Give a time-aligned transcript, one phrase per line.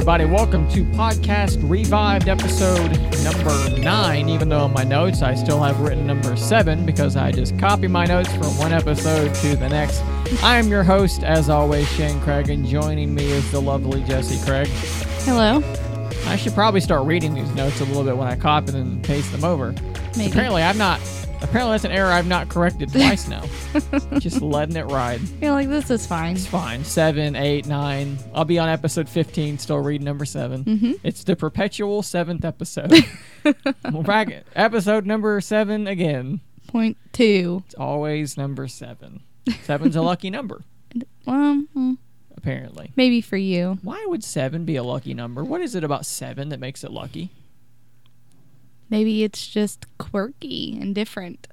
[0.00, 0.24] everybody?
[0.24, 4.30] Welcome to Podcast Revived episode number nine.
[4.30, 7.86] Even though in my notes I still have written number seven because I just copy
[7.86, 10.02] my notes from one episode to the next.
[10.42, 14.42] I am your host, as always, Shane Craig, and joining me is the lovely Jesse
[14.42, 14.68] Craig.
[15.26, 15.62] Hello.
[16.28, 19.04] I should probably start reading these notes a little bit when I copy them and
[19.04, 19.74] paste them over.
[20.18, 20.98] Apparently, I'm not.
[21.50, 23.44] Apparently, that's an error I've not corrected twice now.
[24.20, 25.20] just letting it ride.
[25.42, 26.36] You're like, this is fine.
[26.36, 26.84] It's fine.
[26.84, 28.18] Seven, eight, nine.
[28.32, 30.92] I'll be on episode 15, still reading number 7 Mm-hmm.
[31.02, 32.92] It's the perpetual seventh episode.
[33.44, 36.38] We're back at episode number seven again.
[36.68, 37.64] Point two.
[37.66, 39.22] It's always number seven.
[39.64, 40.62] Seven's a lucky number,
[41.26, 41.98] Well, mm,
[42.36, 42.92] apparently.
[42.94, 43.78] maybe for you.
[43.82, 45.42] Why would seven be a lucky number?
[45.42, 47.30] What is it about seven that makes it lucky?
[48.90, 51.46] Maybe it's just quirky and different.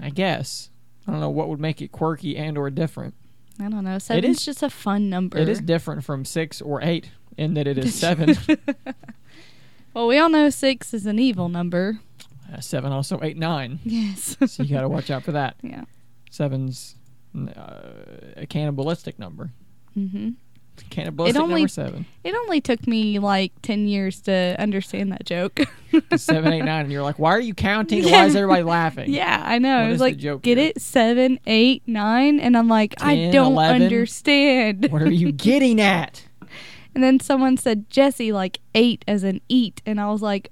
[0.00, 0.70] I guess.
[1.06, 3.14] I don't know what would make it quirky and or different.
[3.60, 3.98] I don't know.
[3.98, 5.38] Seven's is- just a fun number.
[5.38, 8.36] It is different from six or eight in that it is seven.
[9.94, 12.00] Well, we all know six is an evil number.
[12.52, 13.78] Uh, seven also eight, nine.
[13.84, 14.36] Yes.
[14.44, 15.54] So you got to watch out for that.
[15.62, 15.84] yeah.
[16.32, 16.96] Seven's
[17.36, 17.80] uh,
[18.36, 19.52] a cannibalistic number.
[20.82, 22.06] Hmm Cannibalistic It only- number seven.
[22.22, 25.60] It only took me like 10 years to understand that joke.
[26.16, 28.04] seven, eight, nine, and you're like, why are you counting?
[28.04, 29.10] Why is everybody laughing?
[29.12, 29.76] yeah, I know.
[29.78, 30.58] What I was like, get here?
[30.58, 30.80] it?
[30.80, 32.40] Seven, eight, nine.
[32.40, 33.82] And I'm like, I don't 11.
[33.82, 34.86] understand.
[34.90, 36.24] What are you getting at?
[36.94, 40.50] And then someone said Jesse like ate as an eat, and I was like,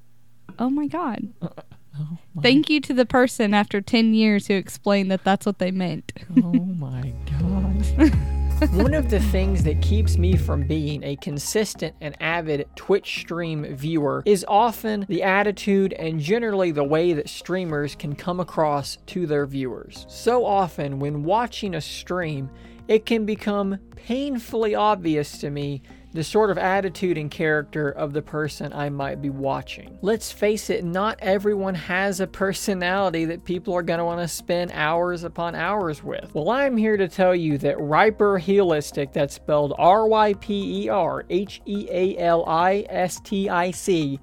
[0.58, 1.28] oh my god.
[1.40, 5.58] Oh my, Thank you to the person after 10 years who explained that that's what
[5.58, 6.10] they meant.
[6.42, 8.12] oh my god.
[8.70, 13.64] One of the things that keeps me from being a consistent and avid Twitch stream
[13.74, 19.26] viewer is often the attitude and generally the way that streamers can come across to
[19.26, 20.06] their viewers.
[20.08, 22.50] So often, when watching a stream,
[22.86, 25.82] it can become painfully obvious to me
[26.12, 29.98] the sort of attitude and character of the person I might be watching.
[30.02, 34.28] Let's face it, not everyone has a personality that people are going to want to
[34.28, 36.34] spend hours upon hours with.
[36.34, 41.24] Well, I'm here to tell you that RyperHealistic, that's spelled R Y P E R
[41.30, 44.20] H E A L I S T I C,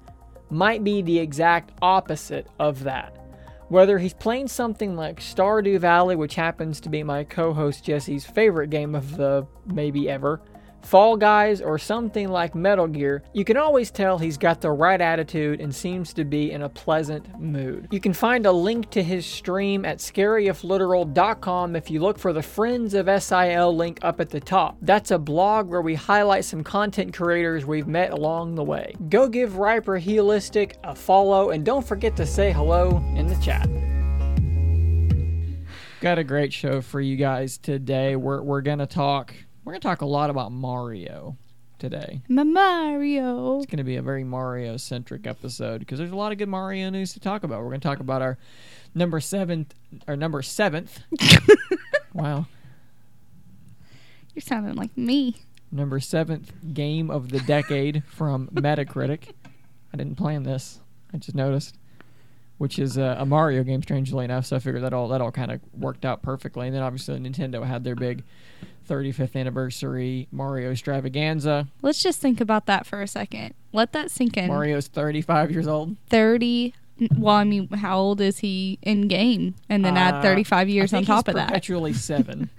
[0.48, 3.16] might be the exact opposite of that.
[3.68, 8.26] Whether he's playing something like Stardew Valley, which happens to be my co host Jesse's
[8.26, 10.40] favorite game of the maybe ever,
[10.82, 15.00] Fall Guys, or something like Metal Gear, you can always tell he's got the right
[15.00, 17.88] attitude and seems to be in a pleasant mood.
[17.90, 22.42] You can find a link to his stream at scaryifliteral.com if you look for the
[22.42, 24.76] Friends of SIL link up at the top.
[24.82, 28.94] That's a blog where we highlight some content creators we've met along the way.
[29.08, 33.68] Go give RyperHealistic a follow and don't forget to say hello in the chat.
[36.00, 38.16] Got a great show for you guys today.
[38.16, 39.34] We're, we're gonna talk
[39.70, 41.36] we're gonna talk a lot about Mario
[41.78, 42.22] today.
[42.26, 43.58] My Mario.
[43.58, 46.90] It's gonna be a very Mario centric episode because there's a lot of good Mario
[46.90, 47.62] news to talk about.
[47.62, 48.36] We're gonna talk about our
[48.96, 49.72] number seventh,
[50.08, 50.98] our number seventh.
[52.14, 52.46] wow,
[54.34, 55.36] You're sounding like me.
[55.70, 59.34] number seventh game of the decade from Metacritic.
[59.94, 60.80] I didn't plan this.
[61.14, 61.76] I just noticed.
[62.58, 64.46] Which is uh, a Mario game, strangely enough.
[64.46, 66.66] So I figured that all that all kind of worked out perfectly.
[66.66, 68.24] And then obviously Nintendo had their big
[68.90, 71.68] 35th anniversary Mario extravaganza.
[71.80, 73.54] Let's just think about that for a second.
[73.72, 74.48] Let that sink in.
[74.48, 75.96] Mario's 35 years old.
[76.08, 76.74] 30.
[77.16, 79.54] Well, I mean, how old is he in game?
[79.68, 81.48] And then Uh, add 35 years on top he's of that.
[81.48, 82.50] Perpetually seven.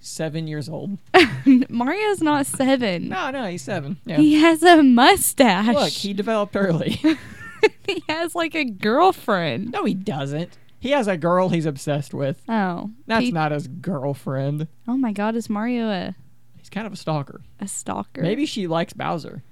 [0.00, 0.96] seven years old.
[1.68, 3.08] Mario's not seven.
[3.08, 3.98] No, no, he's seven.
[4.06, 4.16] Yeah.
[4.16, 5.74] He has a mustache.
[5.74, 6.90] Look, he developed early.
[7.86, 9.72] he has like a girlfriend.
[9.72, 10.56] no, he doesn't.
[10.82, 12.42] He has a girl he's obsessed with.
[12.48, 12.90] Oh.
[13.06, 14.66] That's he- not his girlfriend.
[14.88, 16.16] Oh my god, is Mario a,
[16.58, 17.40] He's kind of a stalker.
[17.60, 18.20] a stalker?
[18.20, 19.42] Maybe she likes Bowser.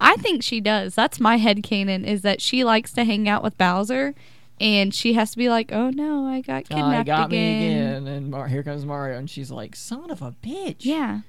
[0.00, 0.94] I think she does.
[0.94, 4.14] That's my head headcanon is that she likes to hang out with Bowser
[4.60, 7.60] and she has to be like, Oh no, I got kidnapped got again.
[7.60, 11.20] me again, and Mar- here comes Mario, and she's like, "Son of a bitch!" Yeah.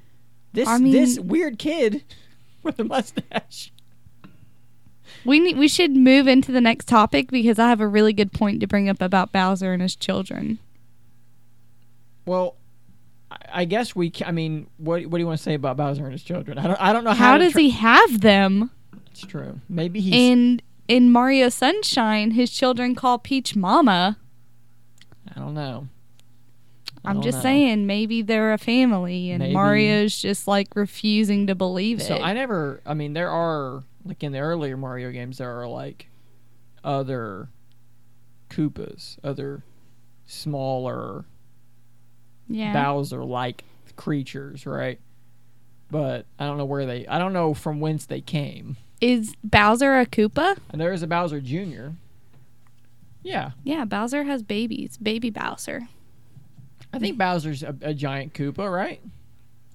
[0.54, 2.04] this I mean- this weird kid
[2.64, 3.72] with a mustache.
[5.26, 8.32] We need, we should move into the next topic because I have a really good
[8.32, 10.60] point to bring up about Bowser and his children.
[12.26, 12.56] Well,
[13.52, 14.12] I, guess we.
[14.26, 16.58] I mean, what what do you want to say about Bowser and his children?
[16.58, 16.82] I don't.
[16.82, 17.32] I don't know how.
[17.32, 18.72] How does tra- he have them?
[19.12, 19.60] It's true.
[19.68, 20.14] Maybe he's.
[20.14, 24.18] And in Mario Sunshine, his children call Peach Mama.
[25.36, 25.88] I don't know.
[27.04, 27.44] I I'm just know.
[27.44, 29.54] saying, maybe they're a family, and Maybe.
[29.54, 32.04] Mario's just like refusing to believe it.
[32.04, 32.82] So I never.
[32.86, 36.08] I mean, there are like in the earlier Mario games, there are like
[36.84, 37.50] other
[38.50, 39.64] Koopas, other
[40.26, 41.26] smaller
[42.48, 42.74] yeah.
[42.74, 43.64] Bowser like
[43.96, 45.00] creatures, right?
[45.92, 47.08] but I don't know where they.
[47.08, 48.78] I don't know from whence they came.
[49.02, 50.58] Is Bowser a Koopa?
[50.70, 51.90] And there is a Bowser Jr.
[53.22, 54.98] Yeah, Yeah, Bowser has babies.
[54.98, 55.88] Baby Bowser.
[56.94, 59.02] I think Bowser's a, a giant Koopa, right?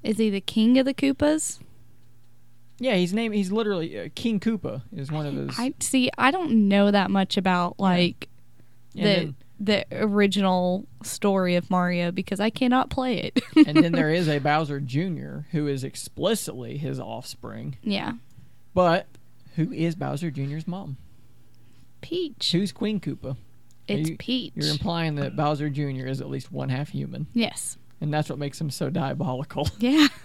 [0.03, 1.59] Is he the king of the Koopas?
[2.85, 3.35] Yeah, he's named.
[3.35, 5.59] He's literally uh, King Koopa is one of his.
[5.59, 6.11] I see.
[6.19, 8.29] I don't know that much about like
[8.95, 9.09] and, the
[9.59, 13.43] then, the original story of Mario because I cannot play it.
[13.67, 15.47] and then there is a Bowser Jr.
[15.53, 17.79] who is explicitly his offspring.
[17.83, 18.13] yeah,
[18.75, 19.07] But
[19.57, 20.99] who is Bowser Jr.'s mom?
[22.03, 22.53] Peach.
[22.53, 23.39] Who's Queen Koopa?
[23.89, 24.53] It's you- Peach.
[24.57, 26.07] You're implying that Bowser Jr.
[26.07, 27.79] is at least one half human, yes.
[28.03, 29.71] and that's what makes him so diabolical.
[29.79, 30.09] Yeah.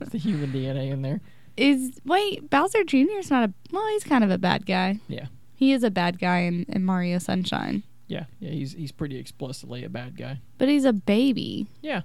[0.00, 1.20] it's the human DNA in there.
[1.56, 3.18] Is wait Bowser Jr.
[3.18, 3.86] is not a well.
[3.88, 5.00] He's kind of a bad guy.
[5.08, 5.26] Yeah.
[5.54, 9.84] He is a bad guy in, in Mario Sunshine, Yeah, yeah, he's he's pretty explicitly
[9.84, 10.40] a bad guy.
[10.58, 11.66] but he's a baby.
[11.80, 12.02] Yeah.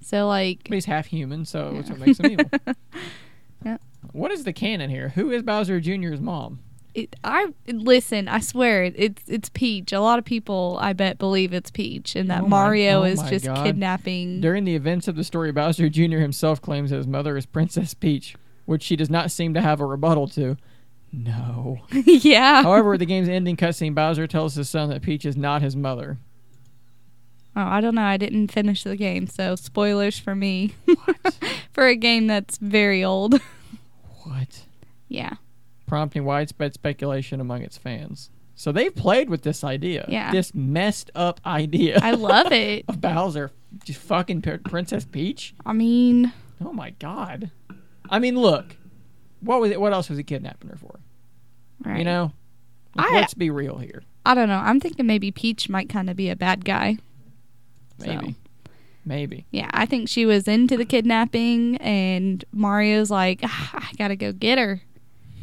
[0.00, 2.50] So like, But he's half human, so that's what makes him evil.
[3.64, 3.78] Yeah.
[4.12, 5.10] What is the canon here?
[5.10, 6.60] Who is Bowser Jr.'s mom?
[6.94, 8.26] it, I listen.
[8.28, 9.92] I swear it, it's it's Peach.
[9.92, 13.04] A lot of people, I bet, believe it's Peach, and that Oh my- Mario oh
[13.04, 13.64] is just God.
[13.64, 14.40] kidnapping.
[14.40, 16.18] During the events of the story, Bowser Jr.
[16.18, 18.34] himself claims that his mother is Princess Peach,
[18.68, 20.54] which she does not seem to have a rebuttal to.
[21.10, 21.78] No.
[22.04, 22.62] yeah.
[22.62, 26.18] However, the game's ending cutscene, Bowser tells his son that Peach is not his mother.
[27.56, 28.02] Oh, I don't know.
[28.02, 30.74] I didn't finish the game, so spoilers for me.
[31.72, 33.40] for a game that's very old.
[34.24, 34.64] What?
[35.08, 35.36] yeah.
[35.86, 38.28] Prompting widespread speculation among its fans.
[38.54, 40.04] So they've played with this idea.
[40.10, 40.30] Yeah.
[40.30, 42.84] This messed up idea I love it.
[42.86, 43.50] of Bowser
[43.86, 45.54] just fucking Princess Peach.
[45.64, 47.50] I mean, Oh my god.
[48.10, 48.76] I mean, look.
[49.40, 49.80] What was it?
[49.80, 50.98] What else was he kidnapping her for?
[51.84, 51.98] right.
[51.98, 52.32] You know.
[52.94, 54.02] Like, I- let's be real here.
[54.26, 54.58] I don't know.
[54.58, 56.98] I'm thinking maybe Peach might kind of be a bad guy.
[57.98, 58.34] Maybe.
[59.04, 59.46] Maybe.
[59.50, 64.32] Yeah, I think she was into the kidnapping, and Mario's like, "Ah, I gotta go
[64.32, 64.82] get her.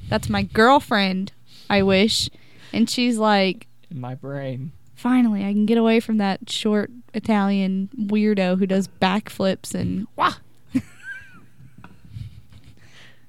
[0.08, 1.32] That's my girlfriend.
[1.70, 2.30] I wish.
[2.72, 4.72] And she's like, In my brain.
[4.94, 10.34] finally, I can get away from that short Italian weirdo who does backflips and Wah!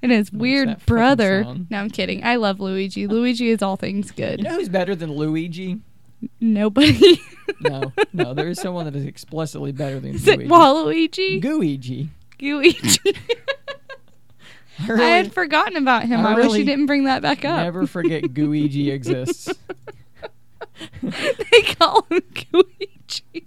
[0.01, 1.43] And his weird brother.
[1.69, 2.23] No, I'm kidding.
[2.23, 3.05] I love Luigi.
[3.05, 3.09] Oh.
[3.09, 4.39] Luigi is all things good.
[4.39, 5.79] You know who's better than Luigi?
[6.39, 7.21] Nobody.
[7.61, 8.33] No, no.
[8.37, 10.49] There is someone that is explicitly better than is it Luigi.
[10.49, 11.41] Waluigi?
[11.41, 12.07] Gooigi.
[12.41, 12.99] Luigi.
[14.79, 16.25] I I had forgotten about him.
[16.25, 17.63] I I, wish really you didn't bring that back up.
[17.63, 19.51] never forget Gooigi exists.
[21.01, 23.45] they call him Guigi.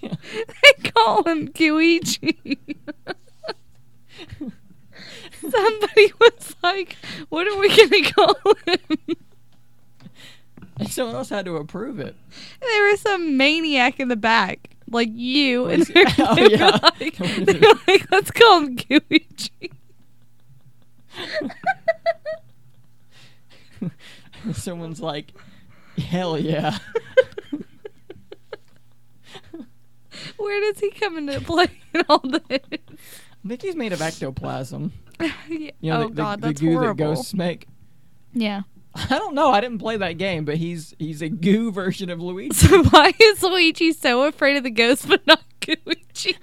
[0.00, 2.58] they call him Guigi.
[5.50, 6.96] Somebody was like,
[7.28, 8.34] "What are we gonna call
[8.66, 9.16] him?"
[10.80, 12.14] And someone else had to approve it.
[12.60, 16.78] there was some maniac in the back, like you, and they oh, they were yeah.
[16.82, 19.72] like, they were like, "Let's call him Guigi."
[24.52, 25.32] Someone's like,
[25.98, 26.78] hell yeah.
[30.36, 32.60] Where does he come into play in all this?
[32.72, 34.92] I think he's made of ectoplasm.
[35.48, 35.70] Yeah.
[35.80, 36.94] You know, oh the, God, the, that's the goo horrible.
[37.10, 37.66] that ghosts make.
[38.32, 38.62] Yeah.
[38.94, 39.50] I don't know.
[39.50, 42.54] I didn't play that game, but he's he's a goo version of Luigi.
[42.54, 46.36] So why is Luigi so afraid of the ghost but not Gooigi?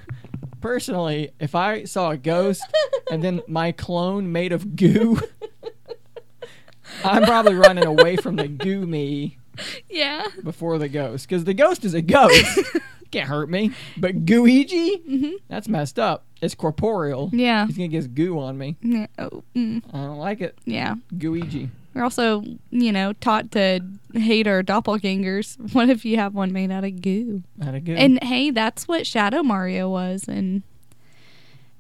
[0.62, 2.64] Personally, if I saw a ghost
[3.12, 5.20] and then my clone made of goo,
[7.04, 9.38] I'm probably running away from the goo me
[9.90, 10.26] yeah.
[10.44, 12.60] before the ghost because the ghost is a ghost.
[13.12, 13.72] Can't hurt me.
[13.98, 16.26] But Gooigi, hmm that's messed up.
[16.42, 17.30] It's corporeal.
[17.34, 17.66] Yeah.
[17.68, 18.76] He's gonna get his goo on me.
[18.82, 19.08] Yeah.
[19.18, 20.58] Oh, mm, I don't like it.
[20.66, 20.96] yeah.
[21.16, 21.70] Gooigi.
[21.94, 23.80] We're also, you know, taught to
[24.14, 25.56] hate our doppelgangers.
[25.74, 27.44] What if you have one made out of goo?
[27.58, 27.96] Not a goo.
[27.96, 30.64] And hey, that's what Shadow Mario was in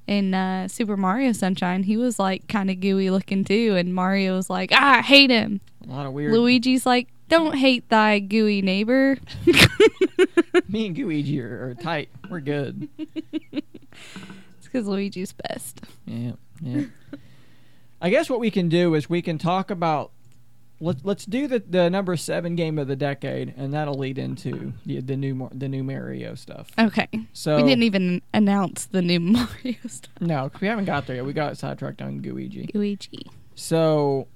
[0.07, 1.83] in uh, Super Mario Sunshine.
[1.83, 5.31] He was like kind of gooey looking too, and Mario was like, ah, I hate
[5.31, 5.61] him.
[5.85, 6.31] a lot of weird.
[6.31, 9.17] Luigi's like, don't hate thy gooey neighbor.
[10.69, 12.09] Me and Gooigi are, are tight.
[12.29, 12.89] We're good.
[14.57, 15.81] It's because Luigi's best.
[16.05, 16.85] Yeah, yeah.
[18.01, 20.11] I guess what we can do is we can talk about
[20.79, 24.73] let's let's do the, the number seven game of the decade, and that'll lead into
[24.85, 26.69] the the new the new Mario stuff.
[26.77, 27.07] Okay.
[27.33, 30.13] So we didn't even announce the new Mario stuff.
[30.19, 31.25] No, we haven't got there yet.
[31.25, 32.73] We got sidetracked on Gooigi.
[32.73, 33.25] Luigi.
[33.55, 34.27] So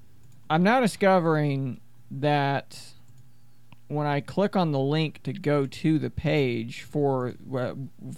[0.48, 2.78] I'm now discovering that
[3.88, 7.74] when I click on the link to go to the page for wha-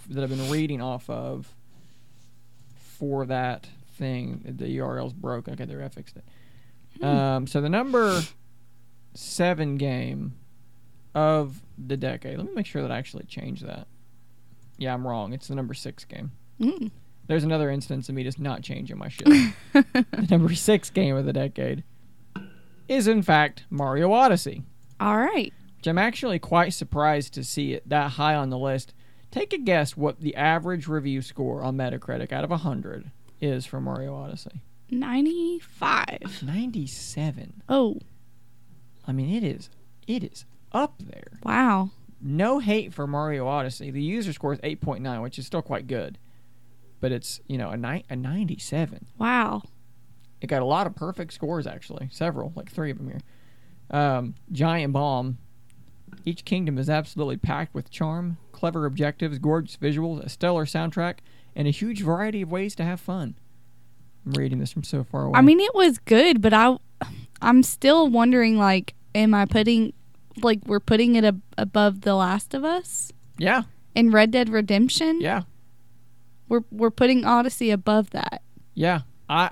[0.09, 1.53] that I've been reading off of
[2.75, 5.53] for that thing, the URL's broken.
[5.53, 6.25] Okay, there I fixed it.
[6.99, 7.05] Hmm.
[7.05, 8.21] Um, so the number
[9.15, 10.33] seven game
[11.15, 12.37] of the decade.
[12.37, 13.87] Let me make sure that I actually changed that.
[14.77, 15.33] Yeah, I'm wrong.
[15.33, 16.31] It's the number six game.
[16.59, 16.91] Mm.
[17.25, 19.25] there's another instance of me just not changing my shit.
[19.73, 21.83] the number six game of the decade
[22.87, 24.63] is in fact Mario Odyssey,
[24.99, 25.53] All right.
[25.77, 28.93] which I'm actually quite surprised to see it that high on the list.
[29.31, 33.09] Take a guess what the average review score on Metacritic out of 100
[33.41, 34.61] is for Mario Odyssey.
[34.91, 36.43] 95.
[36.43, 37.63] 97.
[37.67, 37.97] Oh,
[39.07, 39.69] I mean, it is
[40.07, 41.39] it is up there.
[41.43, 41.89] wow.
[42.25, 43.91] No hate for Mario Odyssey.
[43.91, 46.17] The user score is 8.9, which is still quite good.
[47.01, 49.07] But it's, you know, a, ni- a 97.
[49.17, 49.63] Wow.
[50.43, 52.09] It got a lot of perfect scores, actually.
[52.11, 53.21] Several, like three of them here.
[53.89, 55.37] Um, Giant Bomb.
[56.25, 61.19] Each kingdom is absolutely packed with charm, clever objectives, gorgeous visuals, a stellar soundtrack,
[61.55, 63.35] and a huge variety of ways to have fun.
[64.25, 65.39] I'm reading this from so far away.
[65.39, 66.77] I mean, it was good, but I,
[67.41, 69.93] I'm still wondering, like, am I putting,
[70.41, 73.63] like, we're putting it ab- above The Last of Us yeah,
[73.95, 75.19] and Red Dead Redemption?
[75.21, 75.43] yeah,
[76.49, 78.41] We're, we're putting Odyssey above that.
[78.73, 79.01] yeah.
[79.33, 79.49] I,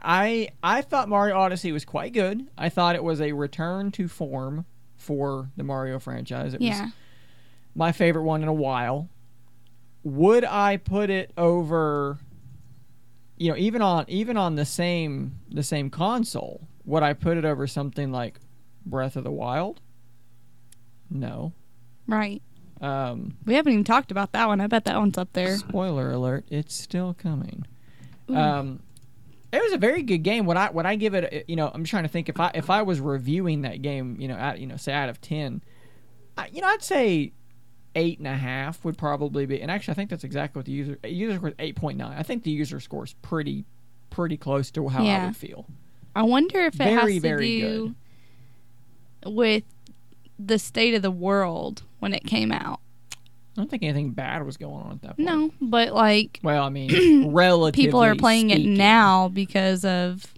[0.64, 2.48] I I thought Mario Odyssey was quite good.
[2.58, 6.54] I thought it was a return to form for the Mario franchise.
[6.54, 6.90] It was Yeah.
[7.74, 9.10] my favorite one in a while.
[10.04, 12.20] Would I put it over
[13.38, 17.46] you know, even on even on the same the same console, would I put it
[17.46, 18.40] over something like
[18.86, 19.82] Breath of the Wild?
[21.10, 21.54] No.
[22.08, 22.42] Right.
[22.82, 24.62] Um We haven't even talked about that one.
[24.62, 25.58] I bet that one's up there.
[25.58, 27.66] spoiler alert, it's still coming.
[28.30, 28.82] Um
[29.52, 30.46] it was a very good game.
[30.46, 32.52] When I when I give it, uh, you know, I'm trying to think if I
[32.54, 35.62] if I was reviewing that game, you know, at you know, say out of ten,
[36.38, 37.34] I, you know, I'd say
[37.96, 39.62] eight and a half would probably be.
[39.62, 41.98] And actually, I think that's exactly what the user uh, user score is eight point
[41.98, 42.18] nine.
[42.18, 43.66] I think the user score is pretty
[44.10, 45.66] pretty close to how I would feel.
[46.16, 47.96] I wonder if it Very, has to very do
[49.26, 49.64] with
[50.38, 52.81] the state of the world when it came out.
[53.62, 55.20] I don't think anything bad was going on at that point.
[55.20, 60.34] No, but like Well, I mean, relatively people are playing it now because of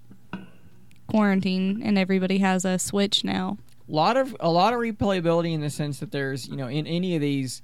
[1.08, 3.58] quarantine and everybody has a Switch now.
[3.88, 7.16] lot of a lot of replayability in the sense that there's you know in any
[7.16, 7.62] of these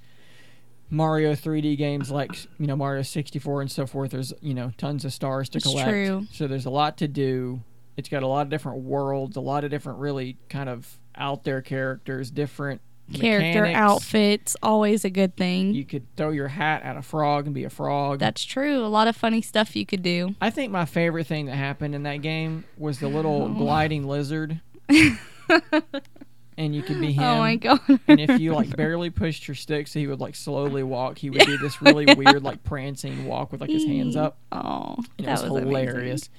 [0.89, 5.03] Mario 3D games like you know Mario 64 and so forth there's you know tons
[5.05, 6.25] of stars to It's collect true.
[6.31, 7.61] so there's a lot to do
[7.97, 11.43] it's got a lot of different worlds a lot of different really kind of out
[11.43, 12.81] there characters different
[13.13, 13.77] Character mechanics.
[13.79, 15.73] outfits always a good thing.
[15.73, 18.85] you could throw your hat at a frog and be a frog That's true.
[18.85, 20.35] A lot of funny stuff you could do.
[20.41, 23.47] I think my favorite thing that happened in that game was the little Oh.
[23.57, 24.59] gliding lizard
[26.57, 27.79] and you could be oh him Oh my god.
[28.07, 31.29] and if you like barely pushed your stick so he would like slowly walk he
[31.29, 35.05] would do this really weird like prancing walk with like his hands up Oh, and
[35.19, 36.29] it that was, was hilarious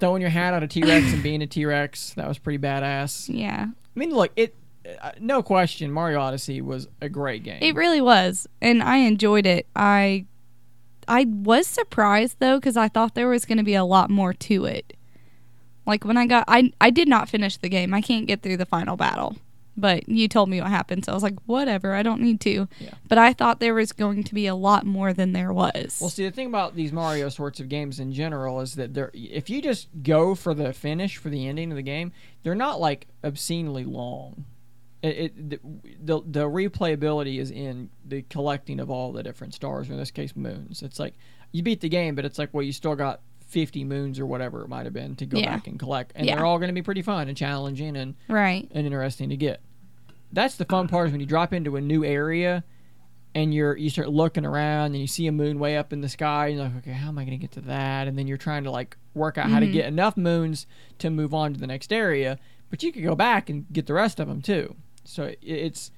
[0.00, 3.28] throwing your hat at a t-rex and being a t-rex that was pretty badass.
[3.32, 3.66] Yeah.
[3.68, 4.54] i mean look it
[5.20, 9.66] no question mario odyssey was a great game It really was, and I enjoyed it.
[9.76, 10.26] I
[11.08, 14.32] I was surprised though because I thought there was going to be a lot more
[14.32, 14.96] to it.
[15.86, 17.92] Like when I got, I I did not finish the game.
[17.92, 19.36] I can't get through the final battle,
[19.76, 21.94] but you told me what happened, so I was like, whatever.
[21.94, 22.68] I don't need to.
[22.78, 22.90] Yeah.
[23.08, 25.98] But I thought there was going to be a lot more than there was.
[26.00, 29.10] well see the thing about these mario sorts of games in general is that they're
[29.12, 32.12] if you just go for the finish for the ending of the game
[32.44, 34.44] they're not like obscenely long
[35.02, 35.60] it, it the,
[36.02, 40.10] the the replayability is in the collecting of all the different stars or in this
[40.10, 41.14] case moons it's like
[41.52, 44.62] you beat the game but it's like well you still got 50 moons or whatever
[44.62, 45.54] it might have been to go Yeah.
[45.56, 46.36] back and collect and Yeah.
[46.36, 48.66] they're all going to be pretty fun and challenging and, right.
[48.72, 49.60] and interesting to get
[50.32, 52.64] that's the fun part is when you drop into a new area
[53.34, 56.08] and you're you start looking around and you see a moon way up in the
[56.08, 58.26] sky and you're like okay how am i going to get to that and then
[58.26, 59.72] you're trying to like work out how to Mhm.
[59.72, 60.66] get enough moons
[60.98, 62.38] to move on to the next area
[62.70, 65.90] but you could go back and get the rest of them too so it's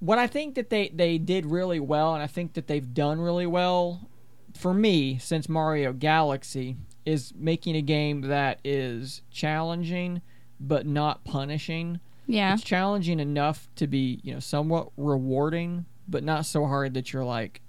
[0.00, 3.20] what i think that they they did really well and i think that they've done
[3.20, 4.08] really well
[4.56, 6.76] for me since mario galaxy
[7.06, 10.20] is making a game that is challenging
[10.58, 12.54] but not punishing Yeah.
[12.54, 17.24] it's challenging enough to be you know somewhat rewarding but not so hard that you're
[17.24, 17.60] like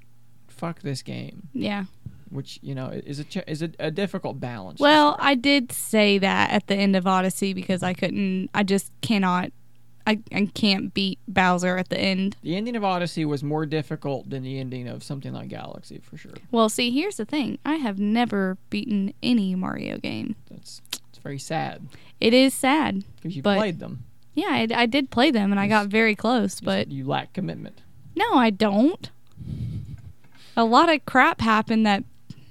[0.47, 1.85] fuck this game Yeah.
[2.29, 5.15] which you know is a ch- is a, a difficult balance Well.
[5.19, 8.49] I did say that at the end of Odyssey because I couldn't.
[8.53, 9.51] I just cannot.
[10.07, 12.35] I, I can't beat Bowser at the end.
[12.41, 16.17] the ending of odyssey was more difficult than the ending of something like galaxy for
[16.17, 17.59] sure Well, see, here's the thing.
[17.65, 20.35] I have never beaten any Mario game.
[20.49, 21.87] that's it's very sad
[22.19, 23.03] It is sad.
[23.17, 24.03] because you played them
[24.33, 27.81] Yeah, I, I did play them and I got very close, but you lack commitment
[28.13, 29.09] no, I don't.
[30.57, 32.03] A lot of crap happened that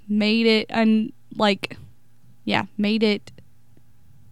[0.08, 1.76] made it un like
[2.44, 3.30] yeah, made it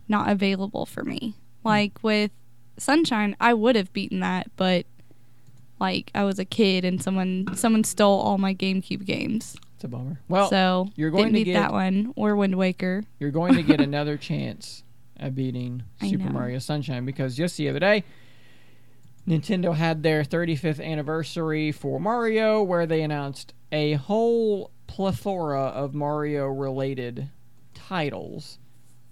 [0.09, 1.35] not available for me.
[1.63, 2.31] Like with
[2.79, 4.87] Sunshine, I would have beaten that, but
[5.81, 9.57] like I was a kid and someone someone stole all my GameCube games.
[9.77, 10.21] It's a bummer.
[10.29, 13.05] Well, so you're going to beat get that one or Wind Waker.
[13.21, 14.83] you're going to get another chance
[15.17, 16.33] at beating I Super know.
[16.33, 18.05] Mario Sunshine because just the other day,
[19.27, 26.47] Nintendo had their 35th anniversary for Mario, where they announced a whole plethora of Mario
[26.47, 27.29] related
[27.75, 28.59] titles.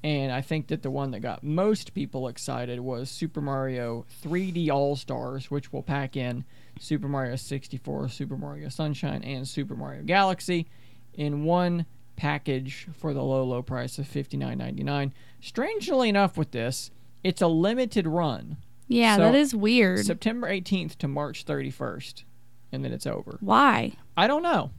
[0.06, 4.70] And I think that the one that got most people excited was Super Mario 3D
[4.70, 6.44] All Stars, which will pack in
[6.78, 10.68] Super Mario 64, Super Mario Sunshine, and Super Mario Galaxy
[11.14, 15.10] in one package for the low, low price of $59.99.
[15.40, 16.92] Strangely enough, with this,
[17.24, 18.58] it's a limited run.
[18.86, 20.06] Yeah, So, that is weird.
[20.06, 22.22] September 18th to March 31st,
[22.70, 23.38] and then it's over.
[23.40, 23.94] Why?
[24.16, 24.70] I don't know.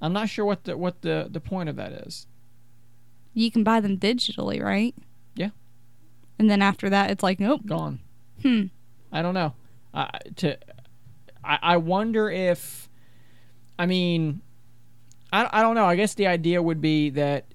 [0.00, 2.27] I'm not sure what the what the the point of that is.
[3.34, 4.94] You can buy them digitally, right?
[5.34, 5.50] Yeah.
[6.38, 7.62] And then after that, it's like, nope.
[7.66, 8.00] Gone.
[8.42, 8.64] Hmm.
[9.12, 9.54] I don't know.
[9.94, 10.58] I to
[11.42, 12.88] I, I wonder if
[13.78, 14.42] I mean
[15.32, 15.86] I I don't know.
[15.86, 17.46] I guess the idea would be that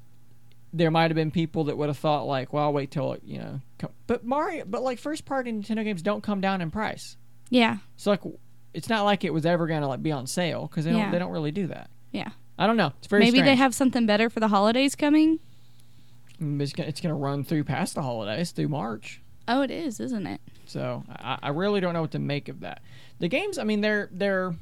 [0.73, 3.21] there might have been people that would have thought like, well, I'll wait till it,
[3.23, 3.61] you know.
[3.77, 3.91] Come.
[4.07, 7.15] But Mario, but like first party Nintendo games don't come down in price.
[7.49, 7.77] Yeah.
[7.95, 8.21] So like,
[8.73, 11.19] it's not like it was ever gonna like be on sale because they don't they
[11.19, 11.89] don't really do that.
[12.11, 12.29] Yeah.
[12.57, 12.93] I don't know.
[12.97, 15.39] It's very Maybe they have something better for the holidays coming.
[16.61, 19.21] It's gonna, it's gonna run through past the holidays through March.
[19.47, 20.39] Oh, it is, isn't it?
[20.65, 22.81] So I, I really don't know what to make of that.
[23.19, 24.55] The games, I mean, they're they're.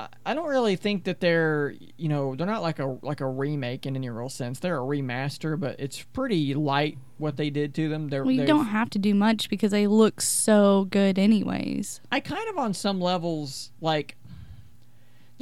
[0.00, 3.26] I- I don't really think that they're you know they're not like a like a
[3.28, 4.58] remake in any real sense.
[4.58, 8.08] They're a remaster, but it's pretty light what they did to them.
[8.08, 12.00] They're Well, you don't have to do much because they look so good, anyways.
[12.10, 14.16] I kind of on some levels like.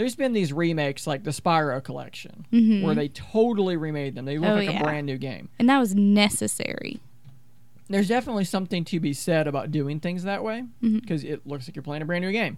[0.01, 2.83] There's been these remakes like the Spyro collection Mhm.
[2.83, 4.25] where they totally remade them.
[4.25, 4.81] They look Oh, like yeah.
[4.81, 5.51] a brand new game.
[5.59, 7.01] And that was necessary.
[7.91, 11.75] there's definitely something to be said about doing things that way because it looks like
[11.77, 12.57] you're playing a brand new game.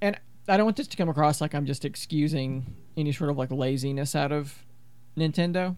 [0.00, 3.36] And I don't want this to come across like I'm just excusing any sort of
[3.38, 4.64] like laziness out of
[5.16, 5.76] Nintendo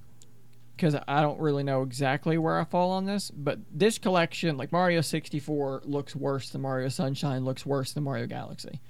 [0.76, 3.30] because I don't really know exactly where I fall on this.
[3.30, 8.26] But this collection, like Mario 64, looks worse than Mario Sunshine, looks worse than Mario
[8.26, 8.80] Galaxy.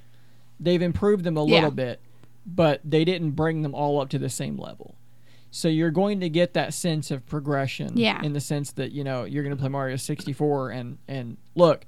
[0.61, 1.57] They've improved them a Yeah.
[1.57, 2.01] little bit,
[2.47, 4.95] but they didn't bring them all up to the same level.
[5.51, 8.23] So you're going to get that sense of progression Yeah.
[8.23, 11.85] in the sense that, you know, you're going to play Mario 64 and and look,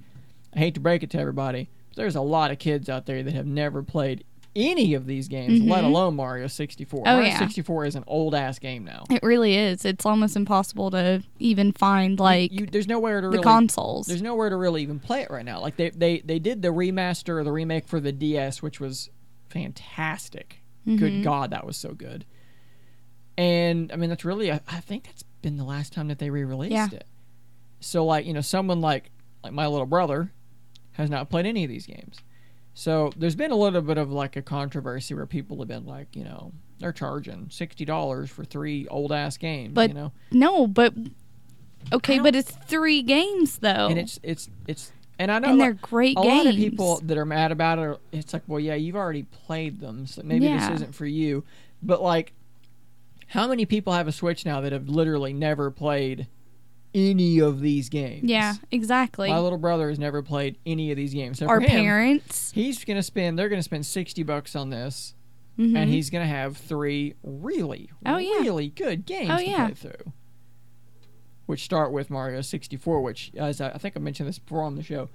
[0.54, 3.22] I hate to break it to everybody, but there's a lot of kids out there
[3.22, 4.24] that have never played
[4.58, 5.86] any of these games, let Mhm.
[5.86, 7.00] alone Mario 64.
[7.00, 7.38] Oh, Mario yeah.
[7.38, 9.04] 64 is an old ass game now.
[9.10, 9.84] It really is.
[9.84, 14.06] It's almost impossible to even find like you, there's nowhere to the really consoles.
[14.06, 15.60] there's nowhere to really even play it right now.
[15.60, 19.10] Like they they they did the remaster or the remake for the DS, which was
[19.48, 20.62] fantastic.
[20.86, 21.22] Good Mhm.
[21.22, 22.24] God, that was so good.
[23.36, 26.30] And I mean, that's really I, I think that's been the last time that they
[26.30, 26.88] re-released Yeah.
[26.92, 27.06] it.
[27.80, 29.10] So like you know, someone like
[29.44, 30.32] like my little brother
[30.92, 32.18] has not played any of these games.
[32.78, 36.14] So there's been a little bit of like a controversy where people have been like,
[36.14, 40.68] you know, they're charging sixty dollars for three old ass games, But- you know, No,
[40.68, 40.94] but
[41.92, 45.72] okay, but it's three games though, and it's it's it's and I know and they're
[45.72, 46.44] great a games.
[46.44, 49.24] lot of people that are mad about it are, it's like well yeah you've already
[49.24, 50.68] played them so maybe Yeah.
[50.70, 51.42] this isn't for you
[51.82, 52.32] but like
[53.26, 56.28] how many people have a switch now that have literally never played
[56.94, 59.28] any of these games Yeah, exactly.
[59.28, 62.84] my little brother has never played any of these games so Our him, parents, he's
[62.84, 65.14] gonna spend they're gonna spend 60 bucks on this
[65.58, 65.76] Mhm.
[65.76, 68.38] and he's gonna have three really Oh, yeah.
[68.40, 69.66] really good games Oh, to yeah.
[69.66, 70.12] play through
[71.46, 74.76] which start with mario 64 which as I, I think i mentioned this before on
[74.76, 75.08] the show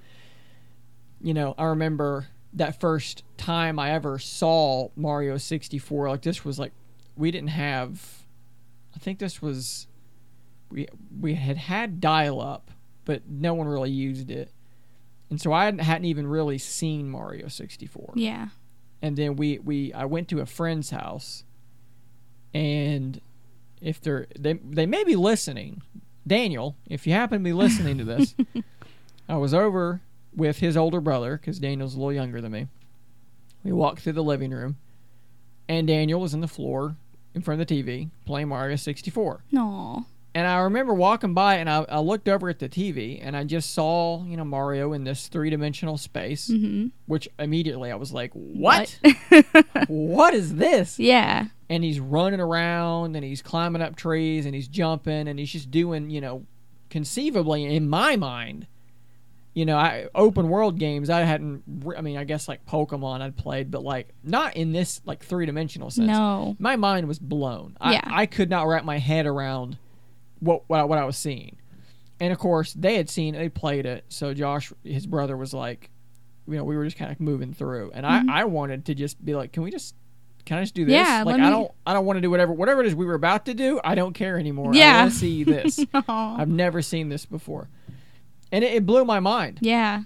[1.22, 6.60] you know i remember that first time i ever saw mario 64 like this was
[6.60, 6.72] like
[7.16, 8.24] we didn't have
[8.96, 9.88] i think this was
[10.74, 10.88] we
[11.20, 12.72] we had had dial up
[13.06, 14.50] but no one really used it.
[15.30, 18.50] And so i hadn't, hadn't even really seen mario 64 yeah,
[19.02, 21.44] and then we we I went to a friend's house,
[22.54, 23.20] and
[23.82, 25.82] if they're they they may be listening,
[26.26, 28.36] Daniel, if you happen to be listening to this,
[29.30, 30.02] I was over
[30.36, 32.68] with his older brother because Daniel's a little younger than me.
[33.64, 34.78] We walked through the living room,
[35.68, 36.96] and Daniel was on the floor
[37.34, 39.44] in front of the TV playing Mario 64.
[39.52, 40.06] no,
[40.36, 43.44] And I remember walking by and I, I looked over at the TV and I
[43.44, 48.12] just saw, you know, Mario in this three dimensional space, hmm which immediately I was
[48.12, 48.98] like, what?
[49.30, 49.46] What?
[49.88, 50.98] what is this?
[50.98, 55.52] yeah, And he's running around and he's climbing up trees and he's jumping and he's
[55.52, 56.46] just doing, you know,
[56.90, 58.68] conceivably in my mind,
[59.54, 61.62] you know, I open world games I hadn't.
[61.96, 65.46] I mean, I guess like Pokemon I'd played, but like not in this like three
[65.46, 66.08] dimensional sense.
[66.08, 67.78] no, My mind was blown.
[67.82, 68.02] Yeah.
[68.06, 69.78] I, I could not wrap my head around
[70.44, 71.58] what what I, what I was seeing.
[72.20, 74.06] And of course, they had seen it, they played it.
[74.10, 75.90] So Josh, his brother, was like,
[76.48, 78.30] you know, we were just kind of moving through, and Mhm.
[78.30, 79.96] I I wanted to just be like, can we just
[80.46, 80.94] can I just do this?
[80.94, 83.14] Yeah, like I don't I don't want to do whatever whatever it is we were
[83.16, 83.80] about to do.
[83.84, 84.74] I don't care anymore.
[84.74, 85.00] I Yeah.
[85.02, 85.80] want to see this.
[86.08, 87.70] I've never seen this before,
[88.52, 89.60] and it, it blew my mind.
[89.62, 90.04] yeah.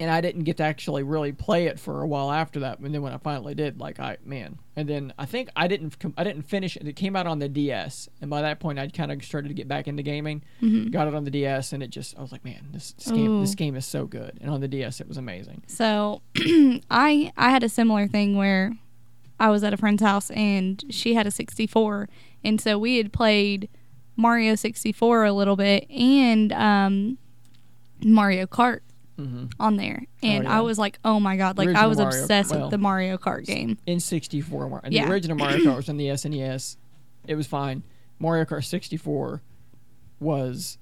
[0.00, 2.80] And I didn't get to actually really play it for a while after that.
[2.80, 5.94] And then when I finally did, like I man, and then I think I didn't
[6.16, 6.88] I didn't finish it.
[6.88, 9.54] It came out on the DS, and by that point I'd kind of started to
[9.54, 10.42] get back into gaming.
[10.60, 10.90] Mhm.
[10.90, 13.40] Got it on the DS, and it just I was like, man, this, this game
[13.42, 14.38] this game is so good.
[14.40, 15.62] And on the DS, it was amazing.
[15.68, 16.22] So
[16.90, 18.72] I I had a similar thing where
[19.38, 22.08] I was at a friend's house and she had a 64
[22.44, 23.68] and so we had played
[24.16, 27.18] Mario 64 a little bit and um
[28.04, 28.80] Mario Kart
[29.16, 30.56] hmm on there and yeah.
[30.58, 33.18] I was like oh my god like I was Mario- obsessed well- with the Mario
[33.18, 33.76] Kart game.
[33.86, 35.06] in 64 Mar- and Yeah.
[35.06, 36.76] the original Mario Kart was on the SNES.
[37.26, 37.82] It was fine.
[38.18, 39.42] Mario Kart 64
[40.20, 40.78] was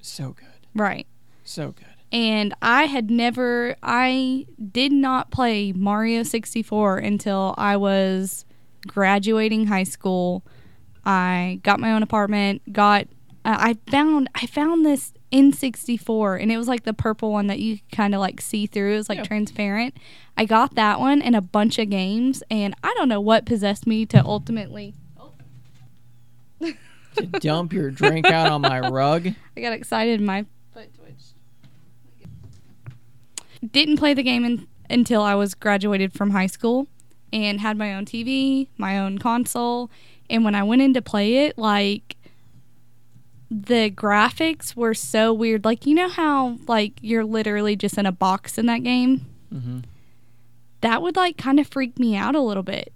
[0.00, 0.66] so good.
[0.74, 1.06] Right.
[1.44, 1.86] So good.
[2.12, 8.44] and I had never I did not play Mario 64 until I was
[8.86, 10.44] graduating high school.
[11.04, 13.06] I got my own apartment, got
[13.44, 17.58] uh, I found I found this N64 and it was like the purple one that
[17.58, 18.94] you kind of like see through.
[18.94, 19.24] It was like Yeah.
[19.24, 19.96] transparent.
[20.36, 23.86] I got that one and a bunch of games and I don't know what possessed
[23.86, 24.94] me to ultimately
[27.16, 29.28] To dump your drink out on my rug.
[29.56, 31.34] I got excited my foot twitched.
[33.72, 36.86] Didn't play the game in, until I was graduated from high school
[37.32, 39.90] and had my own TV, my own console.
[40.28, 42.16] And when I went in to play it, like
[43.50, 45.64] the graphics were so weird.
[45.64, 49.26] Like, you know how, like, you're literally just in a box in that game?
[49.50, 49.80] hmm
[50.80, 52.92] That would, like, kind of freak me out a little bit.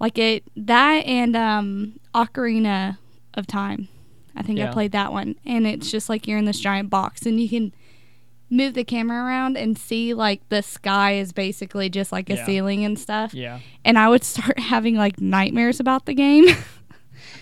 [0.00, 2.98] Like, it, that and um, Ocarina
[3.34, 3.88] of Time.
[4.34, 5.36] I think I played that one.
[5.46, 7.72] And it's just like you're in this giant box and you can
[8.50, 12.44] move the camera around and see like the sky is basically just like a Yeah.
[12.44, 13.32] ceiling and stuff.
[13.32, 13.60] Yeah.
[13.84, 16.44] And I would start having like nightmares about the game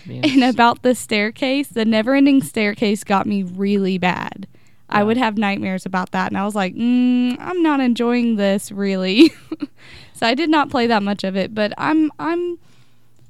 [0.07, 1.67] Being and about the staircase.
[1.67, 4.47] The never ending staircase got me really bad.
[4.87, 6.27] I would have nightmares about that.
[6.27, 9.31] And I was like, mm, I'm not enjoying this really.
[10.13, 12.59] so I did not play that much of it, but I'm, I'm,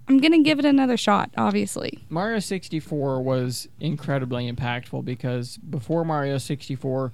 [0.07, 1.31] I'm gonna give it another shot.
[1.38, 7.13] Obviously, Mario 64 was incredibly impactful because before Mario 64,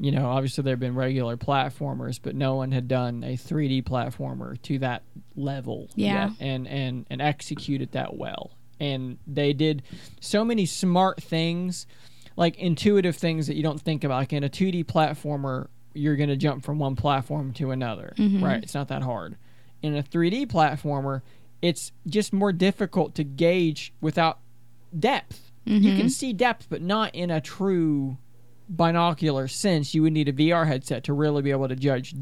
[0.00, 3.82] you know, obviously there have been regular platformers, but no one had done a 3D
[3.84, 5.02] platformer to that
[5.36, 6.28] level Yeah.
[6.28, 8.52] yet and, and, and executed that well.
[8.82, 9.82] And they did
[10.20, 11.86] so many smart things,
[12.36, 14.16] like intuitive things that you don't think about.
[14.16, 18.42] Like in a 2D platformer, you're going to jump from one platform to another, Mhm.
[18.42, 18.60] right?
[18.62, 19.36] It's not that hard.
[19.82, 21.22] In a 3D platformer,
[21.60, 24.40] it's just more difficult to gauge without
[24.98, 25.52] depth.
[25.64, 26.10] You can Mhm.
[26.10, 28.16] see depth, but not in a true
[28.68, 29.94] binocular sense.
[29.94, 32.14] You would need a VR headset to really be able to judge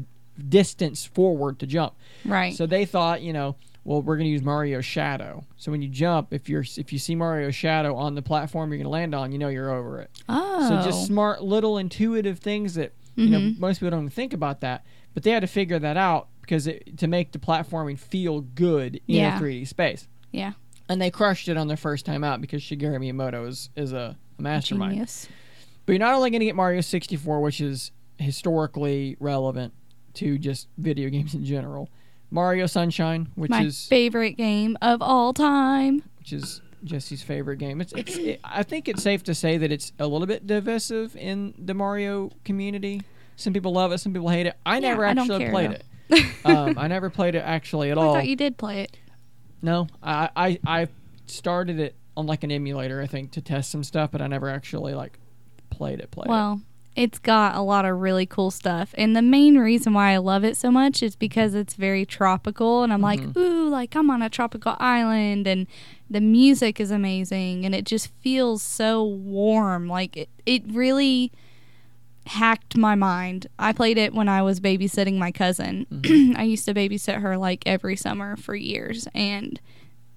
[0.47, 1.93] distance forward to jump.
[2.25, 2.53] right?
[2.55, 5.43] So they thought, you know, well, we're going to use Mario Shadow.
[5.57, 8.77] So when you jump, if you're if you see Mario Shadow on the platform you're
[8.77, 10.11] going to land on, you know you're over it.
[10.29, 13.59] oh, So just smart little intuitive things that you know Mhm.
[13.59, 16.67] most people don't even think about that, but they had to figure that out because
[16.67, 19.37] it, to make the platforming feel good in Yeah.
[19.37, 20.07] a 3D space.
[20.31, 20.53] Yeah.
[20.89, 24.15] And they crushed it on their first time out because Shigeru Miyamoto is is a,
[24.37, 24.93] a mastermind.
[24.93, 25.27] Genius.
[25.85, 29.73] But you're not only going to get Mario 64, which is historically relevant
[30.15, 31.89] to just video games in general.
[32.31, 33.57] Mario Sunshine, which is.
[33.57, 36.01] My is favorite game of all time.
[36.19, 37.81] which is Jesse's favorite game.
[37.81, 38.15] It's it's.
[38.17, 41.73] It, I think it's safe to say that it's a little bit divisive in the
[41.73, 43.01] Mario community.
[43.35, 44.55] Some people love it, some people hate it.
[44.65, 46.25] I Yeah, never I actually care, played it.
[46.45, 48.13] um, I never played it actually at I all.
[48.15, 48.97] thought you did play it.
[49.61, 50.87] No, I, I I
[51.27, 54.49] started it on like an emulator, I think, to test some stuff, but I never
[54.49, 55.19] actually like
[55.69, 56.11] played it.
[56.11, 56.29] Played it.
[56.29, 56.61] Well,
[56.95, 58.93] it's got a lot of really cool stuff.
[58.97, 62.83] And the main reason why I love it so much is because it's very tropical.
[62.83, 63.37] And I'm like, Mhm.
[63.37, 65.47] ooh, like I'm on a tropical island.
[65.47, 65.67] And
[66.09, 67.65] the music is amazing.
[67.65, 69.87] And it just feels so warm.
[69.87, 71.31] Like it, it really
[72.27, 73.47] hacked my mind.
[73.57, 75.85] I played it when I was babysitting my cousin.
[76.37, 79.07] I used to babysit her like every summer for years.
[79.15, 79.59] And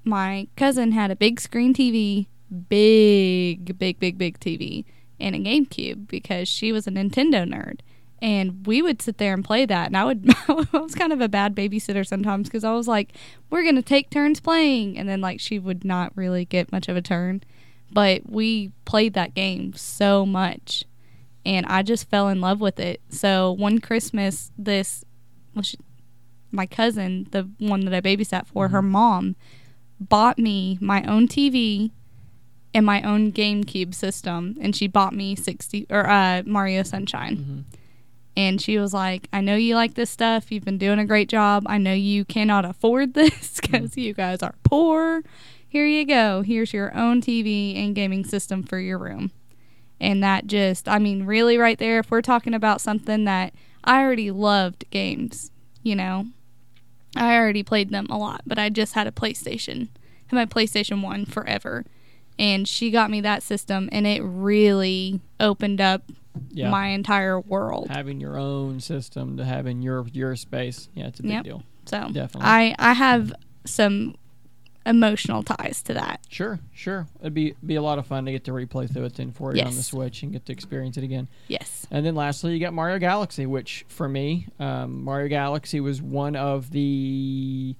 [0.05, 2.27] my cousin had a big screen TV,
[2.69, 4.85] big, big, big, big TV,
[5.21, 7.81] and a GameCube because she was a Nintendo nerd.
[8.23, 9.89] And we would sit there and play that.
[9.89, 13.13] And I would, I was kind of a bad babysitter sometimes because I was like,
[13.51, 14.97] we're going to take turns playing.
[14.97, 17.43] And then, like, she would not really get much of a turn.
[17.93, 20.85] But we played that game so much.
[21.45, 23.03] And I just fell in love with it.
[23.11, 25.05] So one Christmas, this,
[25.55, 25.79] well, she,
[26.51, 28.91] my cousin, the one that I babysat for, her mm-hmm.
[28.91, 29.37] mom
[30.01, 31.91] bought me my own TV
[32.75, 37.37] and my own GameCube system, and she bought me sixty or uh, Mario Sunshine.
[37.37, 37.79] Mhm.
[38.37, 40.51] And she was like, I know you like this stuff.
[40.51, 41.63] You've been doing a great job.
[41.67, 45.23] I know you cannot afford this because you guys are poor.
[45.69, 46.43] Here you go.
[46.43, 49.31] Here's your own TV and gaming system for your room.
[50.01, 54.03] And that just, I mean, really, right there, if we're talking about something that I
[54.03, 55.53] already loved games,
[55.85, 56.27] you know,
[57.17, 59.89] I already played them a lot, but I just had a PlayStation,
[60.27, 61.85] had my PlayStation 1 forever.
[62.39, 66.03] And she got me that system, and it really opened up
[66.51, 66.69] Yeah.
[66.71, 67.89] my entire world.
[67.91, 70.89] having your own system to having your your space.
[70.95, 71.45] Yeah, it's a big Yep.
[71.45, 71.63] deal.
[71.87, 72.41] So Definitely.
[72.43, 73.33] I I have
[73.65, 74.17] some
[74.87, 76.21] emotional ties to that.
[76.29, 77.07] Sure, sure.
[77.21, 79.63] It'd be be a lot of fun to get to replay through it in 40
[79.63, 81.29] on the Switch and get to experience it again.
[81.49, 81.87] Yes.
[81.91, 86.35] And then lastly, you got Mario Galaxy, which for me, um, Mario Galaxy was one
[86.37, 87.77] of the.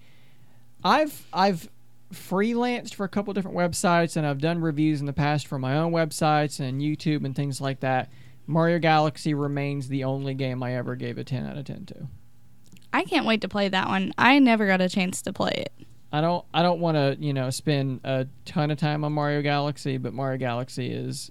[0.85, 1.69] I've I've
[2.15, 5.77] freelanced for a couple different websites and I've done reviews in the past for my
[5.77, 8.11] own websites and YouTube and things like that.
[8.47, 12.09] Mario Galaxy remains the only game I ever gave a 10 out of 10 to.
[12.93, 14.13] I can't wait to play that one.
[14.19, 15.73] I never got a chance to play it.
[16.13, 19.43] I don't I don't want to, you know, spend a ton of time on Mario
[19.43, 21.31] Galaxy, but Mario Galaxy is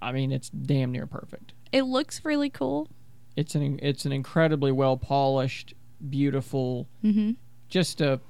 [0.00, 1.54] I mean, it's damn near perfect.
[1.72, 2.88] It looks really cool.
[3.36, 5.74] It's an it's an incredibly well polished,
[6.08, 7.32] beautiful, hmm
[7.74, 8.20] just a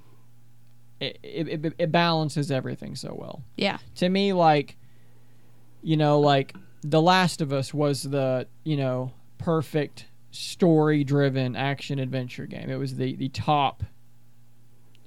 [1.23, 3.43] it, it, it- balances everything so well.
[3.57, 3.79] Yeah.
[3.97, 4.77] To me like
[5.83, 11.99] you know, like The Last of Us was the, you know, perfect story driven action
[11.99, 12.71] adventure game.
[12.71, 13.83] It was the the top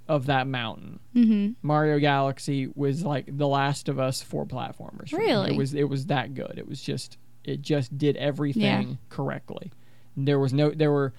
[0.08, 1.00] of that mountain.
[1.14, 5.10] hmm Mario Galaxy was like The Last of Us for platformers.
[5.10, 5.26] for me.
[5.26, 5.52] Really?
[5.54, 6.54] It was it was that good.
[6.58, 9.72] It was just it just did everything correctly.
[10.16, 11.14] There was no there were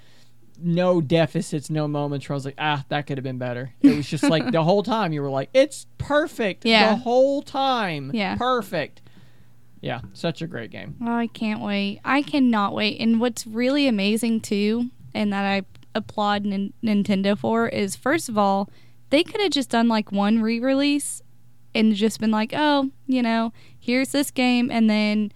[0.61, 3.73] no deficits, no moments where I was like, ah, that could have been better.
[3.81, 6.65] It was just like the whole time you were like, it's perfect.
[6.65, 6.91] Yeah.
[6.91, 8.11] The whole time.
[8.15, 8.37] Yeah.
[8.37, 9.03] Perfect.
[9.81, 10.97] Yeah, such a great game.
[11.01, 12.01] Oh, I can't wait.
[12.05, 13.01] I cannot wait.
[13.01, 15.63] And what's really amazing too, and that I
[15.95, 18.69] applaud Nin- Nintendo for, is first of all,
[19.11, 21.23] they could have just done like one re-release
[21.75, 25.33] and just been like, oh, you know, here's this game, and then